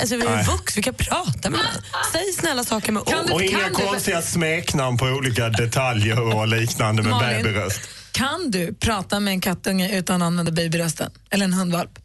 Alltså 0.00 0.16
vi 0.16 0.26
är 0.26 0.44
vuxna, 0.44 0.76
vi 0.76 0.82
kan 0.82 0.94
prata 0.94 1.50
med 1.50 1.58
varandra. 1.58 1.82
Säg 2.12 2.32
snälla 2.32 2.64
saker 2.64 2.92
med 2.92 3.02
ord. 3.02 3.30
Och 3.32 3.42
inga 3.42 3.70
konstiga 3.70 4.22
smeknamn 4.22 4.96
på 4.96 5.06
olika 5.06 5.48
detaljer 5.48 6.20
och 6.20 6.48
liknande 6.48 7.02
med 7.02 7.10
Malin? 7.10 7.42
babyröst. 7.42 7.80
Kan 8.12 8.50
du 8.50 8.74
prata 8.74 9.20
med 9.20 9.32
en 9.32 9.40
kattunge 9.40 9.98
utan 9.98 10.22
att 10.22 10.26
använda 10.26 10.52
babyrösten? 10.52 11.10
Eller 11.30 11.44
en 11.44 11.52
hundvalp? 11.52 11.98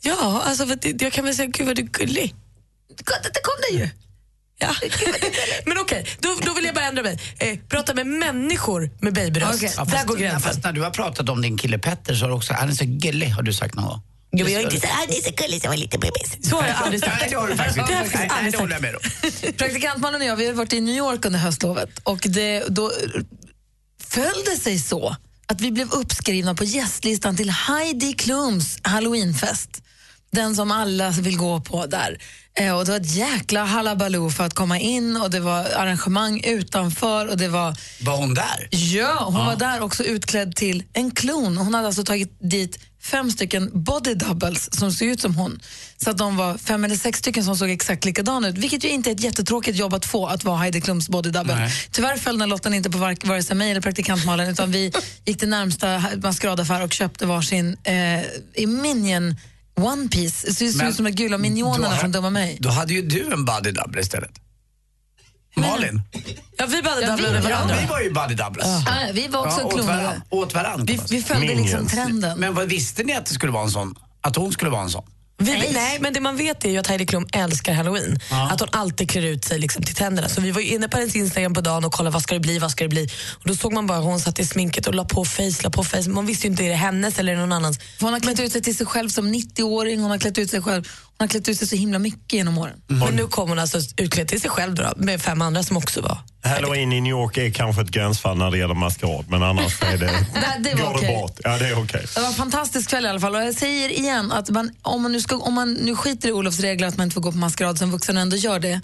Ja, 0.00 0.42
alltså 0.46 0.66
för 0.66 0.76
det, 0.76 1.02
jag 1.02 1.12
kan 1.12 1.24
väl 1.24 1.34
säga 1.34 1.46
gud 1.46 1.66
vad 1.66 1.76
du 1.76 1.82
är 1.82 1.86
gullig. 1.86 2.34
Det 2.96 3.42
kom 3.42 3.54
det 3.70 3.78
ju. 3.78 3.90
Ja. 4.58 4.74
Men 5.66 5.78
okej, 5.78 6.06
då, 6.20 6.36
då 6.42 6.54
vill 6.54 6.64
jag 6.64 6.74
bara 6.74 6.84
ändra 6.84 7.02
mig. 7.02 7.18
Eh, 7.38 7.58
prata 7.68 7.94
med 7.94 8.06
människor 8.06 8.90
med 9.00 9.14
babyröst. 9.14 9.62
Ja, 9.76 9.84
Där 9.84 10.04
går 10.04 10.16
gränsen. 10.16 10.40
Fast 10.40 10.64
när 10.64 10.72
du 10.72 10.82
har 10.82 10.90
pratat 10.90 11.28
om 11.28 11.42
din 11.42 11.58
kille 11.58 11.78
Petter 11.78 12.14
så 12.14 12.24
har 12.24 12.28
du 12.28 12.34
också, 12.34 12.54
han 12.54 12.68
är 12.68 12.72
så 12.72 12.84
gullig 12.86 13.28
har 13.28 13.42
du 13.42 13.52
sagt 13.52 13.74
någon 13.74 13.84
gång. 13.84 14.02
Jo, 14.36 14.48
jag 14.48 14.62
är 14.62 14.64
inte 14.64 14.80
så, 14.80 14.86
det 15.08 15.16
är 15.18 15.22
så 15.22 15.30
gulligt 15.42 15.64
som 15.64 15.72
en 15.72 15.78
liten 15.78 16.00
bebis. 16.00 16.50
Så 16.50 16.56
har 16.56 16.68
jag 16.68 16.76
aldrig 16.76 17.00
sagt. 17.00 17.16
Nej, 17.20 17.28
det 17.30 17.36
har 17.36 17.48
du 17.48 17.56
faktiskt 17.56 17.78
inte. 17.78 18.50
Det 18.50 18.56
håller 18.58 18.72
jag 18.72 18.82
med 18.82 18.94
om. 18.94 19.00
Praktikantmannen 19.56 20.20
och 20.20 20.26
jag 20.26 20.36
vi 20.36 20.46
har 20.46 20.54
varit 20.54 20.72
i 20.72 20.80
New 20.80 20.96
York 20.96 21.24
under 21.24 21.38
höstlovet 21.38 21.98
och 22.02 22.18
det, 22.24 22.64
då 22.68 22.92
föll 24.08 24.44
det 24.44 24.56
sig 24.60 24.78
så 24.78 25.16
att 25.46 25.60
vi 25.60 25.72
blev 25.72 25.90
uppskrivna 25.92 26.54
på 26.54 26.64
gästlistan 26.64 27.36
till 27.36 27.50
Heidi 27.50 28.12
Klums 28.12 28.78
halloweenfest. 28.82 29.70
Den 30.34 30.54
som 30.56 30.70
alla 30.70 31.10
vill 31.10 31.36
gå 31.36 31.60
på 31.60 31.86
där. 31.86 32.18
Eh, 32.58 32.76
och 32.76 32.84
det 32.84 32.90
var 32.90 32.98
ett 33.00 33.14
jäkla 33.14 33.64
halabaloo 33.64 34.30
för 34.30 34.44
att 34.44 34.54
komma 34.54 34.78
in 34.78 35.16
och 35.16 35.30
det 35.30 35.40
var 35.40 35.64
arrangemang 35.76 36.40
utanför 36.44 37.26
och 37.30 37.36
det 37.36 37.48
var 37.48 37.76
Var 38.00 38.16
hon 38.16 38.34
där? 38.34 38.68
Ja, 38.70 39.24
hon 39.24 39.46
var 39.46 39.56
där 39.56 39.82
också 39.82 40.04
utklädd 40.04 40.56
till 40.56 40.82
en 40.92 41.10
klon. 41.10 41.56
Hon 41.56 41.74
hade 41.74 41.86
alltså 41.86 42.04
tagit 42.04 42.36
dit 42.50 42.78
fem 43.02 43.30
stycken 43.30 43.70
body 43.84 44.14
doubles 44.14 44.74
som 44.78 44.92
såg 44.92 45.08
ut 45.08 45.20
som 45.20 45.34
hon. 45.34 45.60
Så 45.96 46.10
att 46.10 46.18
de 46.18 46.36
var 46.36 46.58
fem 46.58 46.84
eller 46.84 46.96
sex 46.96 47.18
stycken 47.18 47.44
som 47.44 47.56
såg 47.56 47.70
exakt 47.70 48.04
likadana 48.04 48.48
ut. 48.48 48.58
Vilket 48.58 48.84
ju 48.84 48.88
inte 48.88 49.10
är 49.10 49.14
ett 49.14 49.20
jättetråkigt 49.20 49.78
jobb 49.78 49.94
att 49.94 50.06
få, 50.06 50.26
att 50.26 50.44
vara 50.44 50.56
Heidi 50.56 50.80
Klums 50.80 51.08
body 51.08 51.30
double. 51.30 51.54
Nej. 51.54 51.72
Tyvärr 51.90 52.16
föll 52.16 52.38
den 52.38 52.48
lotten 52.48 52.74
inte 52.74 52.90
på 52.90 52.98
var- 52.98 53.26
vare 53.26 53.42
sig 53.42 53.56
mig 53.56 53.70
eller 53.70 53.80
praktikantmalen 53.80 54.48
utan 54.50 54.70
vi 54.72 54.92
gick 55.24 55.38
till 55.38 55.48
närmsta 55.48 56.02
maskeradaffär 56.22 56.82
och 56.82 56.92
köpte 56.92 57.26
varsin 57.26 57.76
eh, 57.84 58.20
i 58.62 58.66
Minion 58.66 59.36
One 59.76 60.08
Piece. 60.08 60.46
Det 60.46 60.54
ser 60.54 60.88
ut 60.88 60.94
som 60.96 61.04
de 61.04 61.10
gula 61.10 61.38
minionerna 61.38 61.90
då- 61.90 61.96
från 61.96 62.12
Dumma 62.12 62.30
mig. 62.30 62.56
Då 62.60 62.68
hade 62.68 62.94
ju 62.94 63.02
du 63.02 63.32
en 63.32 63.44
body 63.44 63.70
double 63.70 64.00
istället. 64.00 64.30
Malin? 65.56 66.00
Ja, 66.56 66.66
vi 66.66 66.82
body 66.82 67.02
Ja, 67.02 67.16
vi- 67.16 67.22
varandra. 67.22 67.50
Ja, 67.50 67.76
vi 67.80 67.86
var 67.86 68.00
ju 68.00 68.12
body 68.12 68.34
doubles. 68.34 68.66
Ja, 68.66 68.96
vi 69.12 69.28
var 69.28 69.46
också 69.46 69.60
Ja, 69.60 69.66
åt 69.66 69.74
klonade. 69.74 70.02
varann. 70.54 70.80
Åt. 70.82 70.90
Vi, 70.90 71.00
vi 71.10 71.22
följde 71.22 71.46
liksom 71.46 71.62
Minions. 71.64 71.92
trenden. 71.92 72.38
Men 72.40 72.54
vad 72.54 72.68
visste 72.68 73.02
ni 73.04 73.12
att 73.16 73.26
det 73.26 73.34
skulle 73.34 73.52
vara 73.52 73.64
en 73.64 73.70
sån? 73.70 73.94
Att 74.20 74.36
hon 74.36 74.52
skulle 74.52 74.70
vara 74.70 74.82
en 74.82 74.90
sån? 74.90 75.04
Vi, 75.38 75.72
nej. 75.72 75.98
men 76.00 76.12
det 76.12 76.20
man 76.20 76.36
vet 76.36 76.64
är 76.64 76.70
ju 76.70 76.78
att 76.78 76.86
Heidi 76.86 77.06
Klum 77.06 77.26
älskar 77.32 77.72
halloween. 77.72 78.18
Att 78.50 78.60
hon 78.60 78.68
alltid 78.72 79.10
klär 79.10 79.22
ut 79.22 79.44
sig 79.44 79.58
liksom 79.58 79.82
till 79.82 79.94
tänderna. 79.94 80.28
Så 80.28 80.40
vi 80.40 80.50
var 80.50 80.60
inne 80.60 80.88
på 80.88 80.96
hennes 80.96 81.16
Instagram 81.16 81.54
på 81.54 81.60
dagen 81.60 81.84
och 81.84 81.92
kollade 81.92 82.14
vad 82.14 82.22
ska 82.22 82.34
det 82.34 82.40
bli, 82.40 82.58
vad 82.58 82.70
ska 82.70 82.84
det 82.84 82.88
bli. 82.88 83.08
Och 83.32 83.48
då 83.48 83.54
såg 83.54 83.72
man 83.72 83.86
bara 83.86 83.98
hon 83.98 84.20
satt 84.20 84.38
i 84.38 84.46
sminket 84.46 84.86
och 84.86 84.94
la 84.94 85.04
på 85.04 85.24
face, 85.24 85.62
la 85.62 85.70
på 85.70 85.84
face. 85.84 86.08
Man 86.08 86.26
visste 86.26 86.46
ju 86.46 86.50
inte 86.50 86.64
är 86.64 86.68
det 86.68 86.74
hennes 86.74 87.18
eller 87.18 87.36
någon 87.36 87.52
annans. 87.52 87.78
För 87.78 88.04
hon 88.04 88.12
har 88.12 88.20
klätt 88.20 88.40
ut 88.40 88.52
sig 88.52 88.62
till 88.62 88.76
sig 88.76 88.86
själv 88.86 89.08
som 89.08 89.34
90-åring, 89.34 90.00
hon 90.00 90.10
har 90.10 90.18
klätt 90.18 90.38
ut 90.38 90.50
sig 90.50 90.62
själv 90.62 90.88
har 91.18 91.26
klätt 91.26 91.48
ut 91.48 91.58
sig 91.58 91.68
så 91.68 91.76
himla 91.76 91.98
mycket 91.98 92.32
genom 92.32 92.58
åren. 92.58 92.82
Men 92.86 93.16
nu 93.16 93.26
kom 93.26 93.48
hon 93.48 93.58
alltså 93.58 93.78
utklädd 93.96 94.28
till 94.28 94.40
sig 94.40 94.50
själv 94.50 94.74
då, 94.74 94.92
med 94.96 95.22
fem 95.22 95.42
andra 95.42 95.62
som 95.62 95.76
också 95.76 96.00
var. 96.00 96.18
Halloween 96.44 96.92
i 96.92 97.00
New 97.00 97.10
York 97.10 97.36
är 97.36 97.50
kanske 97.50 97.82
ett 97.82 97.90
gränsfall 97.90 98.38
när 98.38 98.50
det 98.50 98.58
gäller 98.58 98.74
maskerad, 98.74 99.24
men 99.28 99.42
annars 99.42 99.82
är 99.82 99.98
det, 99.98 100.06
Nej, 100.34 100.60
det 100.60 100.74
var 100.74 100.88
går 100.88 100.96
okej. 100.96 101.08
det 101.08 101.20
bort. 101.20 101.40
Ja, 101.44 101.58
det 101.58 101.66
är 101.68 101.84
okej. 101.84 102.06
Det 102.14 102.20
var 102.20 102.28
en 102.28 102.34
fantastisk 102.34 102.90
kväll 102.90 103.04
i 103.06 103.08
alla 103.08 103.20
fall. 103.20 103.34
Och 103.34 103.42
jag 103.42 103.54
säger 103.54 103.88
igen 103.88 104.32
att 104.32 104.50
man, 104.50 104.70
om, 104.82 105.02
man 105.02 105.12
nu 105.12 105.20
ska, 105.20 105.36
om 105.36 105.54
man 105.54 105.72
nu 105.72 105.96
skiter 105.96 106.28
i 106.28 106.32
Olofs 106.32 106.60
regler 106.60 106.88
att 106.88 106.96
man 106.96 107.04
inte 107.04 107.14
får 107.14 107.20
gå 107.20 107.32
på 107.32 107.38
maskerad 107.38 107.78
som 107.78 107.90
vuxen 107.90 108.16
och 108.16 108.22
ändå 108.22 108.36
gör 108.36 108.58
det, 108.58 108.80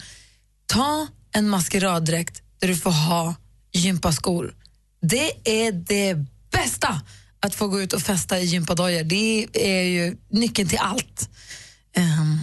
ta 0.67 1.07
en 1.33 1.49
maskeraddräkt 1.49 2.43
där 2.61 2.69
du 2.69 2.77
får 2.77 2.91
ha 2.91 3.35
gympaskor. 3.73 4.55
Det 5.03 5.31
är 5.45 5.73
det 5.73 6.17
bästa, 6.53 7.01
att 7.43 7.55
få 7.55 7.69
gå 7.69 7.81
ut 7.81 7.93
och 7.93 8.03
festa 8.03 8.39
i 8.39 8.45
gympadojor. 8.45 9.05
Det 9.05 9.47
är 9.53 9.83
ju 9.83 10.17
nyckeln 10.31 10.69
till 10.69 10.79
allt. 10.79 11.31
Ehm, 11.97 12.41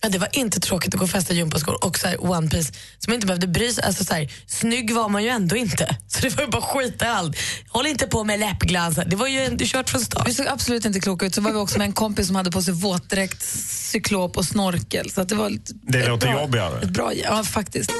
Ja, 0.00 0.08
det 0.08 0.18
var 0.18 0.28
inte 0.32 0.60
tråkigt 0.60 0.94
att 0.94 0.98
gå 1.00 1.04
och 1.04 1.10
festa 1.10 1.34
i 1.34 1.36
gympaskor 1.36 1.84
och 1.84 1.98
så 1.98 2.06
här 2.08 2.30
One 2.30 2.48
Piece 2.50 2.72
som 2.98 3.12
inte 3.12 3.26
behövde 3.26 3.46
bry 3.46 3.72
sig 3.72 3.84
alltså 3.84 4.04
så 4.04 4.14
här, 4.14 4.32
Snygg 4.46 4.94
var 4.94 5.08
man 5.08 5.22
ju 5.22 5.28
ändå 5.28 5.56
inte. 5.56 5.96
Så 6.08 6.20
det 6.20 6.36
var 6.36 6.42
ju 6.44 6.50
bara 6.50 6.62
skita 6.62 7.06
i 7.06 7.08
allt. 7.08 7.36
Håll 7.68 7.86
inte 7.86 8.06
på 8.06 8.24
med 8.24 8.40
läppglans. 8.40 8.98
Det 9.06 9.16
var 9.16 9.26
ju 9.26 9.40
en- 9.40 9.58
kört 9.58 9.90
från 9.90 10.00
start. 10.00 10.28
Vi 10.28 10.34
såg 10.34 10.46
absolut 10.46 10.84
inte 10.84 11.00
kloka 11.00 11.26
ut. 11.26 11.34
Så 11.34 11.40
var 11.40 11.50
vi 11.52 11.56
också 11.58 11.78
med 11.78 11.84
en 11.84 11.92
kompis 11.92 12.26
som 12.26 12.36
hade 12.36 12.50
på 12.50 12.62
sig 12.62 12.74
våtdräkt, 12.74 13.42
cyklop 13.42 14.36
och 14.36 14.44
snorkel. 14.44 15.10
Så 15.10 15.20
att 15.20 15.28
det 15.28 15.34
var 15.34 15.50
ett, 15.50 15.70
Det 15.82 15.98
ett 15.98 16.08
låter 16.08 16.26
bra, 16.32 16.40
jobbigare. 16.42 16.80
Ett 16.82 16.90
bra, 16.90 17.12
ja, 17.14 17.44
faktiskt. 17.44 17.90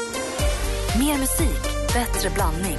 Mer 0.99 1.19
musik, 1.19 1.63
bättre 1.95 2.31
blandning. 2.31 2.79